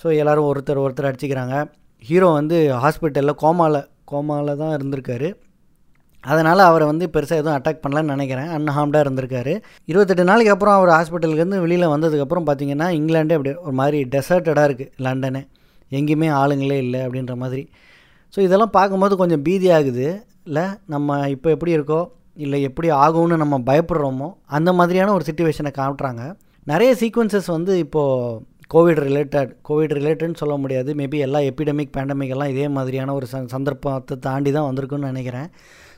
ஸோ 0.00 0.06
எல்லோரும் 0.20 0.48
ஒருத்தர் 0.52 0.82
ஒருத்தர் 0.84 1.08
அடிச்சுக்கிறாங்க. 1.10 1.56
ஹீரோ 2.08 2.28
வந்து 2.40 2.56
ஹாஸ்பிட்டலில் 2.84 3.40
கோமாவில் 3.42 3.80
கோமாவில் 4.12 4.60
தான் 4.62 4.74
இருந்திருக்காரு. 4.78 5.30
அதனால் 6.32 6.62
அவரை 6.68 6.84
வந்து 6.90 7.06
பெருசாக 7.14 7.40
எதுவும் 7.42 7.56
அட்டாக் 7.56 7.82
பண்ணலான்னு 7.84 8.14
நினைக்கிறேன். 8.14 8.48
அன்ஹார்ம்டாக 8.56 9.04
இருந்திருக்காரு. 9.06 9.54
இருபத்தெட்டு 9.90 10.24
நாளைக்கு 10.30 10.52
அப்புறம் 10.54 10.76
அவர் 10.78 10.92
ஹாஸ்பிட்டலுக்கு 10.96 11.64
வெளியில் 11.66 11.92
வந்ததுக்கப்புறம் 11.94 12.46
பார்த்தீங்கன்னா 12.48 12.88
இங்கிலாண்டே 12.98 13.36
அப்படி 13.38 13.52
ஒரு 13.66 13.76
மாதிரி 13.80 14.00
டெசர்ட்டடாக 14.14 14.68
இருக்குது 14.70 14.92
லண்டனு. 15.06 15.42
எங்கேயுமே 15.98 16.28
ஆளுங்களே 16.40 16.78
இல்லை 16.86 17.00
அப்படின்ற 17.06 17.36
மாதிரி. 17.42 17.64
ஸோ 18.34 18.40
இதெல்லாம் 18.46 18.74
பார்க்கும்போது 18.78 19.14
கொஞ்சம் 19.22 19.44
பீதி 19.48 19.68
ஆகுது 19.78 20.06
இல்லை 20.48 20.64
நம்ம 20.94 21.18
இப்போ 21.36 21.48
எப்படி 21.54 21.72
இருக்கோ 21.78 22.00
இல்லை 22.44 22.58
எப்படி 22.68 22.88
ஆகும்னு 23.04 23.36
நம்ம 23.42 23.56
பயப்படுறோமோ 23.68 24.28
அந்த 24.56 24.70
மாதிரியான 24.78 25.12
ஒரு 25.16 25.24
சுச்சுவேஷனை 25.28 25.70
காட்டுறாங்க. 25.78 26.22
நிறைய 26.72 26.90
சீக்வன்சஸ் 27.02 27.48
வந்து 27.56 27.72
இப்போது 27.84 28.40
கோவிட் 28.74 29.00
ரிலேட்டட் 29.06 29.50
கோவிட் 29.68 29.94
ரிலேட்டட்னு 29.98 30.40
சொல்ல 30.42 30.54
முடியாது. 30.62 30.90
மேபி 31.00 31.18
எல்லா 31.26 31.40
எபிடமிக் 31.50 31.92
பேண்டமிக் 31.96 32.32
எல்லாம் 32.34 32.52
இதே 32.54 32.68
மாதிரியான 32.76 33.14
ஒரு 33.18 33.26
ச 33.32 33.42
சந்தர்ப்பத்தை 33.54 34.16
தாண்டி 34.26 34.52
தான் 34.56 34.68
வந்திருக்குன்னு 34.68 35.10
நினைக்கிறேன். 35.12 35.48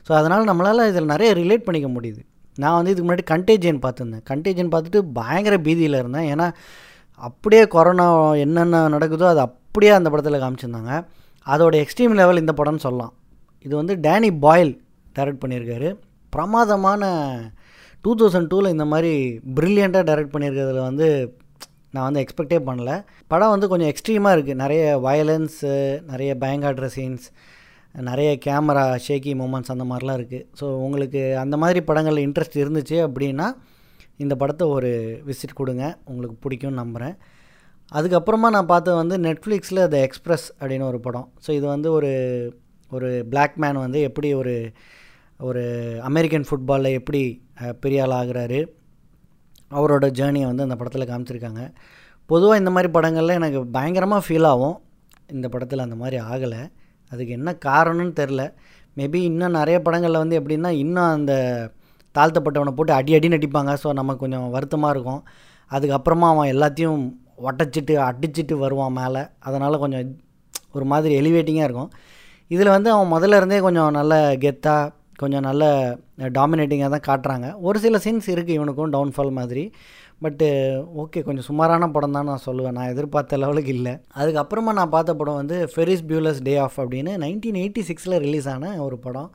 ஸோ 0.09 0.13
அதனால் 0.19 0.49
நம்மளால் 0.49 0.87
இதில் 0.91 1.11
நிறைய 1.13 1.29
ரிலேட் 1.39 1.65
பண்ணிக்க 1.65 1.87
முடியுது. 1.95 2.21
நான் 2.57 2.77
வந்து 2.77 2.91
இதுக்கு 2.91 3.07
முன்னாடி 3.07 3.25
கண்டேஜியன் 3.31 3.81
பார்த்துருந்தேன். 3.83 4.23
கண்டேஜியன் 4.29 4.71
பார்த்துட்டு 4.73 4.99
பயங்கர 5.17 5.55
பீதியில் 5.67 5.97
இருந்தேன். 6.01 6.27
ஏன்னா 6.33 6.47
அப்படியே 7.27 7.63
கொரோனா 7.75 8.05
என்னென்ன 8.45 8.81
நடக்குதோ 8.95 9.25
அது 9.33 9.41
அப்படியே 9.47 9.91
அந்த 9.97 10.09
படத்தில் 10.13 10.41
காமிச்சிருந்தாங்க. 10.43 10.93
அதோட 11.47 11.75
எக்ஸ்ட்ரீம் 11.83 12.15
லெவல் 12.19 12.41
இந்த 12.43 12.53
படம்னு 12.59 12.85
சொல்லலாம். 12.85 13.13
இது 13.65 13.73
வந்து 13.81 13.93
டேனி 14.05 14.29
பாயில் 14.45 14.73
டைரக்ட் 15.17 15.41
பண்ணியிருக்காரு. 15.43 15.89
பிரமாதமான 16.33 17.03
டூ 18.03 18.11
தௌசண்ட் 18.19 18.49
டூவில் 18.51 18.73
இந்த 18.75 18.85
மாதிரி 18.93 19.13
ப்ரில்லியண்ட்டாக 19.59 20.07
டைரக்ட் 20.09 20.33
பண்ணியிருக்கிறதுல 20.33 20.83
வந்து 20.89 21.07
நான் 21.95 22.07
வந்து 22.07 22.21
எக்ஸ்பெக்டே 22.23 22.59
பண்ணல. 22.67 22.91
படம் 23.31 23.53
வந்து 23.53 23.69
கொஞ்சம் 23.71 23.91
எக்ஸ்ட்ரீமாக 23.93 24.35
இருக்குது 24.35 24.61
நிறைய 24.63 24.83
வயலன்ஸு 25.07 25.73
நிறைய 26.11 26.31
பயங்காட்டுற 26.43 26.89
சீன்ஸ் 26.97 27.25
நிறைய 28.07 28.29
கேமரா 28.45 28.83
ஷேக்கி 29.05 29.31
மூமெண்ட்ஸ் 29.41 29.73
அந்த 29.73 29.85
மாதிரிலாம் 29.89 30.17
இருக்குது 30.19 30.45
ஸோ 30.59 30.65
உங்களுக்கு 30.85 31.21
அந்த 31.43 31.55
மாதிரி 31.61 31.79
படங்களில் 31.89 32.25
இன்ட்ரெஸ்ட் 32.27 32.57
இருந்துச்சு 32.63 32.97
அப்படின்னா 33.07 33.47
இந்த 34.23 34.33
படத்தை 34.41 34.65
ஒரு 34.75 34.89
விசிட் 35.27 35.59
கொடுங்க. 35.59 35.83
உங்களுக்கு 36.11 36.35
பிடிக்கும்னு 36.45 36.81
நம்புகிறேன் 36.81 37.15
அதுக்கப்புறமா 37.91 38.47
நான் 38.55 38.71
பார்த்தது 38.71 38.97
வந்து 39.01 39.15
நெட்ஃப்ளிக்ஸில் 39.27 39.81
த 39.93 39.97
எக்ஸ்ப்ரெஸ் 40.07 40.47
அப்படின்னு 40.59 40.85
ஒரு 40.91 40.99
படம். 41.05 41.27
ஸோ 41.45 41.49
இது 41.59 41.65
வந்து 41.75 41.89
ஒரு 41.97 42.11
ஒரு 42.91 43.09
பிளாக் 43.31 43.55
மேன் 43.63 43.79
வந்து 43.85 43.99
எப்படி 44.09 44.29
ஒரு 44.41 44.53
ஒரு 45.47 45.63
அமெரிக்கன் 46.09 46.45
ஃபுட்பாலில் 46.49 46.97
எப்படி 46.99 47.21
பெரிய 47.83 48.03
ஆள் 48.05 48.15
ஆகிறாரு. 48.19 48.59
அவரோட 49.79 50.05
ஜேர்னியை 50.19 50.47
வந்து 50.51 50.65
அந்த 50.67 50.75
படத்தில் 50.79 51.09
காமிச்சிருக்காங்க. 51.11 51.63
பொதுவாக 52.29 52.61
இந்த 52.61 52.71
மாதிரி 52.75 52.89
படங்களில் 52.97 53.37
எனக்கு 53.39 53.59
பயங்கரமாக 53.77 54.25
ஃபீல் 54.27 54.47
ஆகும். 54.53 54.77
இந்த 55.35 55.47
படத்தில் 55.53 55.85
அந்த 55.85 55.97
மாதிரி 56.01 56.17
ஆகலை. 56.31 56.61
அதுக்கு 57.11 57.31
என்ன 57.37 57.49
காரணம்னு 57.67 58.13
தெரில. 58.21 58.43
மேபி 58.99 59.19
இன்னும் 59.29 59.57
நிறைய 59.59 59.77
படங்களில் 59.85 60.21
வந்து 60.23 60.37
எப்படின்னா 60.39 60.69
இன்னும் 60.83 61.11
அந்த 61.17 61.33
தாழ்த்தப்பட்டவனை 62.15 62.71
போட்டு 62.77 62.93
அடி 62.99 63.11
அடி 63.17 63.27
நடிப்பாங்க 63.33 63.73
ஸோ 63.83 63.89
நமக்கு 63.99 64.23
கொஞ்சம் 64.23 64.47
வருத்தமாக 64.55 64.93
இருக்கும். 64.95 65.21
அதுக்கப்புறமா 65.71 66.27
அவன் 66.33 66.51
எல்லாத்தையும் 66.53 67.01
ஒட்டச்சிட்டு 67.49 67.93
அடிச்சிட்டு 68.09 68.55
வருவான் 68.63 68.97
மேலே. 68.99 69.21
அதனால் 69.47 69.81
கொஞ்சம் 69.83 70.07
ஒரு 70.77 70.85
மாதிரி 70.91 71.13
எலிவேட்டிங்காக 71.21 71.67
இருக்கும். 71.69 71.91
இதில் 72.53 72.75
வந்து 72.75 72.89
அவன் 72.95 73.13
முதல்ல 73.15 73.39
இருந்தே 73.39 73.59
கொஞ்சம் 73.67 73.91
நல்ல 73.99 74.13
கெத்தாக 74.45 74.91
கொஞ்சம் 75.21 75.45
நல்ல 75.47 75.63
டாமினேட்டிங்காக 76.37 76.91
தான் 76.95 77.07
காட்டுறாங்க. 77.07 77.47
ஒரு 77.67 77.77
சில 77.85 77.97
சீன்ஸ் 78.05 78.29
இருக்குது 78.35 78.57
இவனுக்கும் 78.59 78.93
டவுன்ஃபால் 78.95 79.31
மாதிரி. 79.39 79.63
பட்டு 80.23 80.47
ஓகே 81.01 81.19
கொஞ்சம் 81.27 81.45
சுமாரான 81.47 81.87
படம் 81.95 82.15
தான் 82.17 82.27
நான் 82.29 82.45
சொல்லுவேன். 82.45 82.75
நான் 82.77 82.91
எதிர்பார்த்த 82.93 83.37
லெவலுக்கு 83.43 83.71
இல்லை. 83.77 83.93
அதுக்கப்புறமா 84.19 84.71
நான் 84.79 84.93
பார்த்த 84.95 85.15
படம் 85.19 85.39
வந்து 85.41 85.57
ஃபெரிஸ் 85.73 86.03
பியூலஸ் 86.09 86.41
டே 86.47 86.53
ஆஃப் 86.65 86.77
அப்படின்னு 86.83 87.13
நைன்டீன் 87.23 87.59
எயிட்டி 87.63 87.83
சிக்ஸில் 87.89 88.17
ரிலீஸ் 88.25 88.49
ஆன 88.53 88.73
ஒரு 88.87 88.97
படம். 89.05 89.29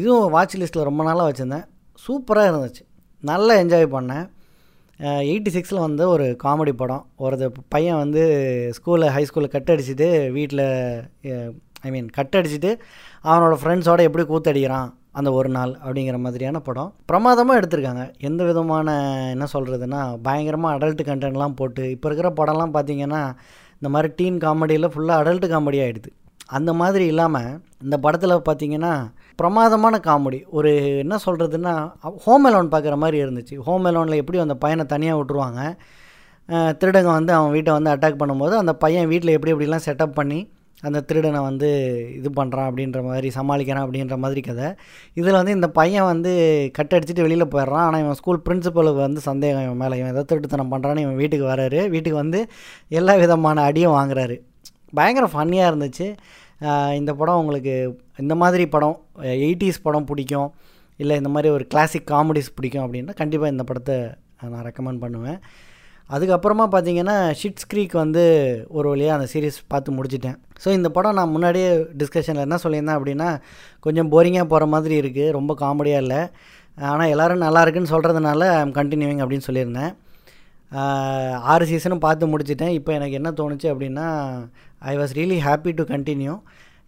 இதுவும் 0.00 0.30
வாட்ச் 0.36 0.56
லிஸ்ட்டில் 0.62 0.88
ரொம்ப 0.90 1.04
நாளாக 1.08 1.26
வச்சுருந்தேன். 1.30 1.66
சூப்பராக 2.06 2.50
இருந்துச்சு. 2.52 2.84
நல்லா 3.30 3.54
என்ஜாய் 3.64 3.94
பண்ணேன். 3.96 4.26
எயிட்டி 5.30 5.50
சிக்ஸில் 5.54 5.84
வந்து 5.86 6.04
ஒரு 6.14 6.26
காமெடி 6.42 6.72
படம். 6.82 7.04
ஒரு 7.24 7.52
பையன் 7.74 8.02
வந்து 8.02 8.22
ஸ்கூலில் 8.76 9.12
ஹை 9.16 9.22
ஸ்கூலில் 9.30 9.54
கட் 9.54 9.72
அடிச்சுட்டு 9.74 10.08
வீட்டில் 10.36 10.66
ஐ 11.86 11.90
மீன் 11.94 12.10
கட் 12.18 12.36
அடிச்சுட்டு 12.38 12.70
அவனோட 13.30 13.54
ஃப்ரெண்ட்ஸோடு 13.62 14.06
எப்படி 14.08 14.24
கூத்தடிக்கிறான்? 14.28 14.90
அந்த 15.18 15.28
ஒரு 15.38 15.50
நாள் 15.56 15.72
அப்படிங்கிற 15.84 16.16
மாதிரியான 16.24 16.60
படம். 16.68 16.90
பிரமாதமாக 17.10 17.58
எடுத்திருக்காங்க. 17.60 18.04
எந்த 18.28 18.40
விதமான 18.48 18.88
என்ன 19.34 19.46
சொல்கிறதுனா 19.54 20.00
பயங்கரமாக 20.26 20.76
அடல்ட் 20.76 21.02
கண்டென்ட்லாம் 21.08 21.56
போட்டு 21.60 21.84
இப்போ 21.94 22.08
இருக்கிற 22.10 22.30
படம்லாம் 22.40 22.74
பார்த்திங்கன்னா 22.76 23.22
இந்த 23.78 23.88
மாதிரி 23.94 24.10
டீன் 24.20 24.38
காமெடியில் 24.44 24.92
ஃபுல்லாக 24.92 25.22
அடல்ட் 25.22 25.46
காமெடி 25.54 25.80
ஆகிடுது 25.86 26.10
அந்த 26.56 26.70
மாதிரி 26.80 27.04
இல்லாமல் 27.12 27.50
இந்த 27.84 27.96
படத்தில் 28.04 28.34
பார்த்திங்கன்னா 28.48 28.92
பிரமாதமான 29.40 29.94
காமெடி 30.06 30.40
ஒரு 30.56 30.70
என்ன 31.02 31.14
சொல்கிறதுன்னா 31.26 31.74
ஹோம் 32.24 32.46
அலோன் 32.48 32.72
பார்க்குற 32.74 32.96
மாதிரி 33.02 33.18
இருந்துச்சு. 33.24 33.54
ஹோம் 33.66 33.86
அலோனில் 33.90 34.20
எப்படி 34.22 34.38
அந்த 34.44 34.56
பையனை 34.64 34.84
தனியாக 34.94 35.18
விட்டுருவாங்க? 35.20 35.60
திருடங்க 36.80 37.10
வந்து 37.18 37.32
அவன் 37.36 37.54
வீட்டை 37.56 37.72
வந்து 37.76 37.92
அட்டாக் 37.92 38.20
பண்ணும்போது 38.22 38.54
அந்த 38.62 38.72
பையன் 38.82 39.08
வீட்டில் 39.12 39.34
எப்படி 39.36 39.52
எப்படிலாம் 39.54 39.86
செட்டப் 39.86 40.16
பண்ணி 40.18 40.40
அந்த 40.86 41.00
திருடனை 41.08 41.40
வந்து 41.48 41.68
இது 42.18 42.30
பண்ணுறான் 42.38 42.68
அப்படின்ற 42.70 43.00
மாதிரி 43.08 43.28
சமாளிக்கிறான் 43.38 43.84
அப்படின்ற 43.86 44.16
மாதிரி 44.24 44.40
கதை. 44.48 44.68
இதில் 45.20 45.38
வந்து 45.38 45.56
இந்த 45.58 45.68
பையன் 45.78 46.08
வந்து 46.12 46.32
கட் 46.78 46.94
அடிச்சுட்டு 46.96 47.26
வெளியில் 47.26 47.52
போயிடுறான். 47.54 47.84
ஆனால் 47.88 48.02
இவன் 48.04 48.18
ஸ்கூல் 48.20 48.42
பிரின்சிபலுக்கு 48.48 49.02
வந்து 49.06 49.22
சந்தேகம் 49.30 49.64
இவன் 49.66 49.80
மேலே. 49.82 49.98
இவன் 50.00 50.12
எதாவது 50.14 50.30
திருட்டுத்தனம் 50.30 50.72
பண்ணுறான்னு 50.74 51.04
இவன் 51.06 51.20
வீட்டுக்கு 51.22 51.46
வராரு. 51.52 51.80
வீட்டுக்கு 51.94 52.18
வந்து 52.24 52.40
எல்லா 53.00 53.16
விதமான 53.24 53.64
அடியும் 53.70 53.96
வாங்குறாரு. 53.98 54.38
பயங்கர 55.00 55.28
ஃபன்னியாக 55.34 55.70
இருந்துச்சு. 55.72 56.08
இந்த 57.00 57.10
படம் 57.20 57.40
உங்களுக்கு 57.42 57.74
இந்த 58.22 58.34
மாதிரி 58.42 58.64
படம் 58.74 58.98
எயிட்டிஸ் 59.46 59.84
படம் 59.86 60.08
பிடிக்கும். 60.10 60.50
இல்லை 61.02 61.14
இந்த 61.20 61.30
மாதிரி 61.34 61.48
ஒரு 61.56 61.64
கிளாசிக் 61.72 62.10
காமெடிஸ் 62.10 62.54
பிடிக்கும் 62.58 62.84
அப்படின்னா 62.84 63.14
கண்டிப்பாக 63.20 63.54
இந்த 63.54 63.64
படத்தை 63.70 63.96
நான் 64.52 64.66
ரெக்கமெண்ட் 64.68 65.02
பண்ணுவேன். 65.04 65.38
அதுக்கப்புறமா 66.10 66.64
பார்த்தீங்கன்னா 66.72 67.16
ஷிட்ஸ் 67.40 67.68
க்ரீக் 67.70 67.94
வந்து 68.02 68.24
ஒரு 68.76 68.86
வழியாக 68.92 69.16
அந்த 69.18 69.26
சீரீஸ் 69.32 69.58
பார்த்து 69.72 69.96
முடிச்சிட்டேன். 69.98 70.36
ஸோ 70.62 70.68
இந்த 70.78 70.88
படம் 70.96 71.16
நான் 71.18 71.32
முன்னாடியே 71.34 71.68
டிஸ்கஷனில் 72.00 72.46
என்ன 72.46 72.56
சொல்லியிருந்தேன் 72.64 72.98
அப்படின்னா 72.98 73.28
கொஞ்சம் 73.86 74.10
போரிங்காக 74.14 74.46
போகிற 74.52 74.66
மாதிரி 74.74 74.96
இருக்குது 75.02 75.34
ரொம்ப 75.38 75.54
காமெடியாக 75.62 76.04
இல்லை. 76.04 76.20
ஆனால் 76.78 77.12
எல்லோரும் 77.14 77.44
நல்லா 77.46 77.62
இருக்குன்னு 77.64 77.92
சொல்கிறதுனால 77.94 78.50
ஐம் 78.60 78.74
கண்டினியூவிங் 78.80 79.22
அப்படின்னு 79.24 79.48
சொல்லியிருந்தேன். 79.48 79.92
ஆறு 81.52 81.64
சீசனும் 81.70 82.04
பார்த்து 82.04 82.30
முடிச்சிட்டேன். 82.32 82.74
இப்போ 82.78 82.90
எனக்கு 82.98 83.18
என்ன 83.20 83.30
தோணுச்சு 83.40 83.68
அப்படின்னா 83.72 84.06
I 84.92 84.94
was 85.00 85.14
really 85.18 85.38
happy 85.48 85.72
to 85.80 85.84
continue 85.94 86.34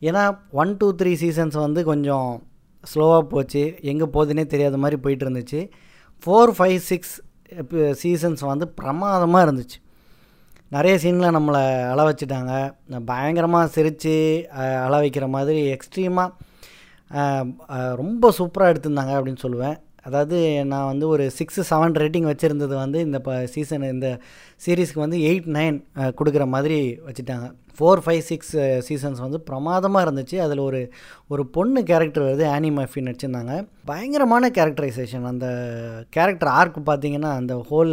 ஏன்னா 0.08 0.22
ஒன் 0.62 0.72
டூ 0.80 0.88
த்ரீ 1.00 1.12
சீசன்ஸ் 1.22 1.58
வந்து 1.66 1.82
கொஞ்சம் 1.90 2.30
ஸ்லோவாக 2.84 3.22
போச்சு. 3.34 3.62
எங்கே 3.90 4.06
போகுதுன்னே 4.16 4.44
தெரியாத 4.54 4.76
மாதிரி 4.82 4.96
போயிட்டு 5.04 5.24
இருந்துச்சு. 5.26 5.60
ஃபோர் 6.24 6.52
ஃபைவ் 6.58 6.78
சிக்ஸ் 6.90 7.14
சீசன்ஸ் 8.02 8.42
வந்து 8.52 8.66
பிரமாதமாக 8.80 9.44
இருந்துச்சு. 9.46 9.78
நிறைய 10.74 10.94
சீனில் 11.02 11.34
நம்மளை 11.36 11.62
அள 11.92 12.00
வச்சுட்டாங்க. 12.08 12.52
பயங்கரமாக 13.10 13.72
சிரித்து 13.74 14.14
அள 14.84 14.94
வைக்கிற 15.02 15.26
மாதிரி 15.36 15.60
எக்ஸ்ட்ரீமாக 15.74 16.32
ரொம்ப 18.02 18.30
சூப்பராக 18.38 18.72
எடுத்திருந்தாங்க 18.72 19.12
அப்படின்னு 19.18 19.44
சொல்லுவேன். 19.44 19.76
அதாவது 20.08 20.38
நான் 20.72 20.88
வந்து 20.90 21.06
ஒரு 21.14 21.24
சிக்ஸு 21.38 21.62
செவன் 21.70 21.96
ரேட்டிங் 22.02 22.28
வச்சுருந்தது 22.30 22.74
வந்து 22.82 22.98
இந்த 23.06 23.16
இப்போ 23.22 23.36
சீசன் 23.54 23.86
இந்த 23.94 24.08
சீரீஸ்க்கு 24.64 25.04
வந்து 25.04 25.20
எயிட் 25.28 25.48
நைன் 25.56 25.78
கொடுக்குற 26.18 26.44
மாதிரி 26.54 26.78
வச்சுட்டாங்க. 27.06 27.46
ஃபோர் 27.76 28.02
ஃபைவ் 28.04 28.22
சிக்ஸ் 28.28 28.52
சீசன்ஸ் 28.88 29.20
வந்து 29.24 29.38
பிரமாதமாக 29.48 30.04
இருந்துச்சு. 30.06 30.36
அதில் 30.44 30.62
ஒரு 30.68 30.80
ஒரு 31.32 31.42
பொண்ணு 31.56 31.80
கேரக்டர் 31.90 32.26
வருது 32.26 32.44
ஆனி 32.54 32.70
மஃபி 32.78 33.04
நடிச்சிருந்தாங்க. 33.08 33.54
பயங்கரமான 33.90 34.50
கேரக்டரைசேஷன் 34.58 35.26
அந்த 35.32 35.48
கேரக்டர் 36.16 36.52
ஆர்க் 36.60 36.78
பார்த்தீங்கன்னா 36.90 37.32
அந்த 37.40 37.54
ஹோல் 37.70 37.92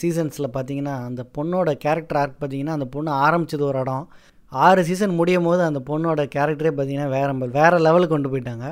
சீசன்ஸில் 0.00 0.54
பார்த்தீங்கன்னா 0.54 0.94
அந்த 1.08 1.22
பொண்ணோட 1.36 1.70
கேரக்டர் 1.84 2.20
ஆர்க் 2.22 2.40
பார்த்தீங்கன்னா 2.40 2.76
அந்த 2.78 2.88
பொண்ணு 2.94 3.10
ஆரம்பிச்சது 3.26 3.64
ஒரு 3.70 3.80
இடம். 3.84 4.06
ஆறு 4.52 4.80
சீசன் 4.88 5.18
முடியும் 5.20 5.46
போது 5.48 5.62
அந்த 5.68 5.80
பொண்ணோட 5.90 6.22
கேரக்டரே 6.34 6.72
பார்த்தீங்கன்னா 6.78 7.08
வேறு 7.14 7.50
வேறு 7.58 7.76
லெவலுக்கு 7.86 8.14
கொண்டு 8.14 8.32
போயிட்டாங்க. 8.32 8.66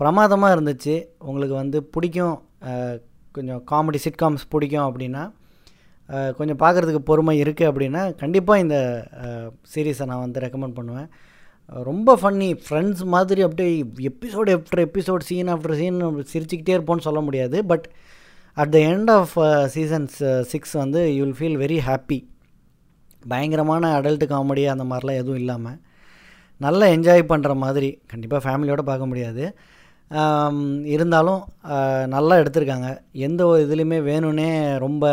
பிரமாதமாக 0.00 0.54
இருந்துச்சு. 0.56 0.94
உங்களுக்கு 1.28 1.54
வந்து 1.62 1.78
பிடிக்கும் 1.94 2.36
கொஞ்சம் 3.36 3.62
காமெடி 3.70 3.98
சிட்காம்ஸ் 4.06 4.44
பிடிக்கும் 4.54 4.86
அப்படின்னா 4.88 5.22
கொஞ்சம் 6.38 6.60
பார்க்குறதுக்கு 6.62 7.00
பொறுமை 7.10 7.34
இருக்குது 7.42 7.68
அப்படின்னா 7.70 8.02
கண்டிப்பாக 8.22 8.64
இந்த 8.64 8.76
சீரீஸை 9.72 10.06
நான் 10.10 10.24
வந்து 10.24 10.42
ரெக்கமெண்ட் 10.44 10.76
பண்ணுவேன். 10.78 11.08
ரொம்ப 11.88 12.10
ஃபன்னி 12.20 12.48
ஃப்ரெண்ட்ஸ் 12.66 13.02
மாதிரி 13.14 13.40
அப்படியே 13.46 13.70
episode 14.10 14.52
after 14.58 14.82
episode 14.86 15.26
scene 15.30 15.50
after 15.54 15.78
scene 15.80 15.98
சிரிச்சுக்கிட்டே 16.32 16.76
இருப்போம்னு 16.76 17.06
சொல்ல 17.08 17.20
முடியாது. 17.28 17.56
But 17.72 17.86
at 18.56 18.72
the 18.74 18.80
end 18.92 19.10
of 19.18 19.34
seasons 19.76 20.18
six 20.52 20.74
வந்து 20.82 21.00
you 21.16 21.22
will 21.24 21.38
feel 21.40 21.58
very 21.64 21.78
happy 21.88 22.18
பயங்கரமான 23.32 23.90
அடல்ட்டு 23.98 24.26
காமெடி 24.34 24.64
அந்த 24.74 24.84
மாதிரிலாம் 24.90 25.20
எதுவும் 25.22 25.40
இல்லாமல் 25.42 25.78
நல்லா 26.60 26.86
என்ஜாய் 26.96 27.30
பண்ணுற 27.30 27.54
மாதிரி 27.62 27.88
கண்டிப்பாக 28.10 28.40
ஃபேமிலியோடு 28.44 28.82
பார்க்க 28.90 29.10
முடியாது. 29.10 29.44
இருந்தாலும் 30.94 31.42
நல்லா 32.14 32.34
எடுத்திருக்காங்க. 32.42 32.88
எந்த 33.26 33.40
ஒரு 33.50 33.60
இதுலேயுமே 33.66 33.98
வேணும்னே 34.10 34.50
ரொம்ப 34.84 35.04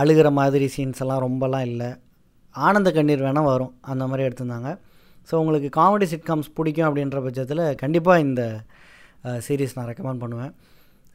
அழுகிற 0.00 0.28
மாதிரி 0.38 0.66
சீன்ஸ் 0.74 1.02
எல்லாம் 1.04 1.22
ரொம்பலாம் 1.26 1.66
இல்லை. 1.70 1.90
ஆனந்த 2.54 2.88
கண்ணீர் 2.96 3.24
வேணால் 3.26 3.48
வரும். 3.52 3.72
அந்த 3.92 4.04
மாதிரி 4.10 4.26
எடுத்திருந்தாங்க. 4.28 4.70
ஸோ 5.28 5.34
உங்களுக்கு 5.40 5.68
காமெடி 5.78 6.06
சிட்காம்ஸ் 6.12 6.54
பிடிக்கும் 6.58 6.88
அப்படின்ற 6.88 7.18
பட்சத்தில் 7.26 7.64
கண்டிப்பாக 7.82 8.24
இந்த 8.26 8.42
சீரீஸ் 9.46 9.76
நான் 9.78 9.90
ரெக்கமெண்ட் 9.90 10.22
பண்ணுவேன். 10.22 10.52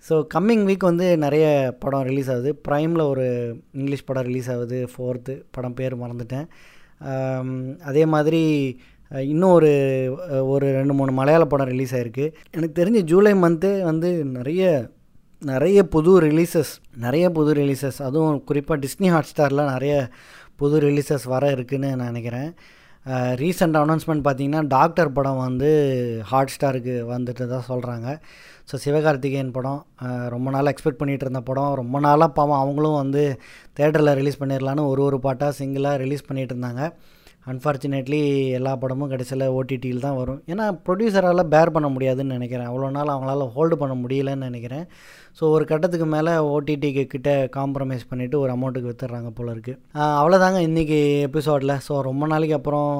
ஸோ 0.07 0.15
கம்மிங் 0.33 0.65
வீக் 0.69 0.89
வந்து 0.89 1.05
நிறைய 1.25 1.45
படம் 1.83 2.05
ரிலீஸ் 2.09 2.29
ஆகுது. 2.33 2.51
ப்ரைமில் 2.67 3.03
ஒரு 3.13 3.25
இங்கிலீஷ் 3.79 4.07
படம் 4.09 4.27
ரிலீஸ் 4.29 4.49
ஆகுது. 4.55 4.79
ஃபோர்த்து 4.91 5.33
படம் 5.55 5.77
பேர் 5.79 5.95
மறந்துட்டேன். 6.03 6.47
அதே 7.89 8.03
மாதிரி 8.13 8.43
இன்னும் 9.31 9.55
ஒரு 9.57 9.71
ஒரு 10.53 10.67
ரெண்டு 10.77 10.93
மூணு 10.99 11.11
மலையாள 11.19 11.43
படம் 11.51 11.71
ரிலீஸ் 11.73 11.93
ஆகிருக்கு 11.97 12.25
எனக்கு 12.55 12.77
தெரிஞ்சு 12.79 13.01
ஜூலை 13.11 13.33
மந்த்து 13.43 13.69
வந்து 13.89 14.09
நிறைய 14.37 14.63
நிறைய 15.41 15.79
புது 15.93 16.11
ரிலீசஸ் 16.25 16.71
நிறைய 17.03 17.25
புது 17.37 17.51
ரிலீசஸ் 17.59 17.97
அதுவும் 18.05 18.37
குறிப்பாக 18.49 18.77
டிஸ்னி 18.85 19.07
ஹாட் 19.13 19.29
ஸ்டாரில் 19.31 19.69
நிறைய 19.73 19.93
புது 20.61 20.77
ரிலீசஸ் 20.85 21.25
வர 21.33 21.43
இருக்குதுன்னு 21.55 21.89
நான் 21.97 22.09
நினைக்கிறேன். 22.11 22.49
ரீசெண்ட் 23.41 23.77
அனௌன்ஸ்மெண்ட் 23.81 24.23
பார்த்திங்கன்னா 24.27 24.61
டாக்டர் 24.73 25.11
படம் 25.17 25.41
வந்து 25.45 25.69
ஹாட் 26.31 26.53
ஸ்டாருக்கு 26.53 26.95
வந்துட்டு 27.11 27.43
தான் 27.51 27.67
சொல்கிறாங்க 27.69 28.07
ஸோ 28.69 28.77
சிவகார்த்திகேயன் 28.85 29.53
படம் 29.57 29.81
ரொம்ப 30.35 30.47
நாளாக 30.55 30.73
எக்ஸ்பெக்ட் 30.73 31.01
பண்ணிகிட்டு 31.01 31.27
இருந்த 31.27 31.41
படம். 31.49 31.71
ரொம்ப 31.81 31.99
நாளாக 32.07 32.35
பாவம் 32.39 32.61
அவங்களும் 32.63 32.99
வந்து 33.03 33.23
தேட்டரில் 33.79 34.17
ரிலீஸ் 34.21 34.41
பண்ணிடலான்னு 34.41 34.89
ஒரு 34.93 35.03
ஒரு 35.09 35.19
பாட்டாக 35.27 35.57
சிங்கிளாக 35.59 36.01
ரிலீஸ் 36.03 36.27
பண்ணிகிட்டு 36.29 36.55
இருந்தாங்க. 36.55 36.83
அன்ஃபார்ச்சுனேட்லி 37.51 38.19
எல்லா 38.57 38.71
படமும் 38.81 39.11
கடைசியில் 39.11 39.45
ஓடிடியில் 39.57 40.05
தான் 40.05 40.17
வரும். 40.21 40.39
ஏன்னா 40.51 40.65
ப்ரொடியூசரால் 40.85 41.51
பேர் 41.53 41.73
பண்ண 41.75 41.87
முடியாதுன்னு 41.95 42.37
நினைக்கிறேன். 42.37 42.67
அவ்வளோ 42.71 42.89
நாள் 42.97 43.13
அவங்களால 43.13 43.47
ஹோல்டு 43.55 43.75
பண்ண 43.81 43.95
முடியலன்னு 44.03 44.49
நினைக்கிறேன். 44.49 44.85
ஸோ 45.39 45.43
ஒரு 45.55 45.63
கட்டத்துக்கு 45.71 46.07
மேலே 46.15 46.31
ஓடிடிக்கு 46.53 47.03
கிட்ட 47.13 47.31
காம்ப்ரமைஸ் 47.57 48.09
பண்ணிவிட்டு 48.11 48.37
ஒரு 48.43 48.51
அமௌண்ட்டுக்கு 48.55 48.91
வித்துடுறாங்க 48.91 49.31
போல 49.39 49.53
இருக்குது 49.55 49.79
அவ்வளோதாங்க 50.21 50.61
இன்றைக்கி 50.69 50.99
எபிசோடில் 51.29 51.75
ஸோ 51.87 51.95
ரொம்ப 52.09 52.27
நாளைக்கு 52.33 52.57
அப்புறம் 52.59 52.91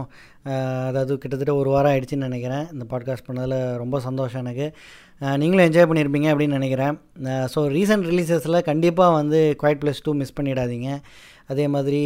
அதாவது 0.89 1.13
கிட்டத்தட்ட 1.21 1.53
ஒரு 1.61 1.69
வாரம் 1.73 1.91
ஆயிடுச்சுன்னு 1.93 2.27
நினைக்கிறேன். 2.29 2.65
இந்த 2.73 2.83
பாட்காஸ்ட் 2.91 3.27
பண்ணதில் 3.29 3.57
ரொம்ப 3.81 3.99
சந்தோஷம் 4.05 4.43
எனக்கு. 4.43 4.67
நீங்களும் 5.41 5.67
என்ஜாய் 5.67 5.87
பண்ணியிருப்பீங்க 5.89 6.27
அப்படின்னு 6.33 6.57
நினைக்கிறேன். 6.59 6.95
ஸோ 7.53 7.59
ரீசெண்ட் 7.77 8.07
ரிலீசஸில் 8.11 8.65
கண்டிப்பாக 8.69 9.17
வந்து 9.19 9.39
குவைட் 9.63 9.81
ப்ளஸ் 9.83 10.03
டூ 10.05 10.13
மிஸ் 10.21 10.37
பண்ணிடாதீங்க. 10.39 10.89
அதே 11.51 11.65
மாதிரி 11.75 12.01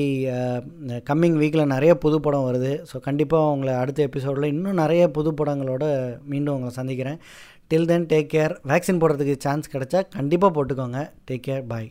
கம்மிங் 1.10 1.38
வீக்கில் 1.42 1.72
நிறைய 1.76 1.94
புது 2.04 2.20
படம் 2.26 2.48
வருது. 2.50 2.74
ஸோ 2.92 3.00
கண்டிப்பாக 3.08 3.54
உங்களை 3.54 3.74
அடுத்த 3.84 4.02
எபிசோடில் 4.10 4.52
இன்னும் 4.56 4.82
நிறைய 4.84 5.04
புது 5.18 5.32
படங்களோட 5.40 5.86
மீண்டும் 6.34 6.56
உங்களை 6.58 6.74
சந்திக்கிறேன். 6.80 7.18
Till 7.72 7.90
then 7.94 8.10
take 8.14 8.30
care 8.36 8.54
vaccine 8.72 9.02
போடுறதுக்கு 9.04 9.36
சான்ஸ் 9.48 9.74
கிடைச்சா 9.76 10.02
கண்டிப்பாக 10.18 10.54
போட்டுக்கோங்க. 10.56 11.02
Take 11.30 11.46
care 11.48 11.66
bye 11.74 11.90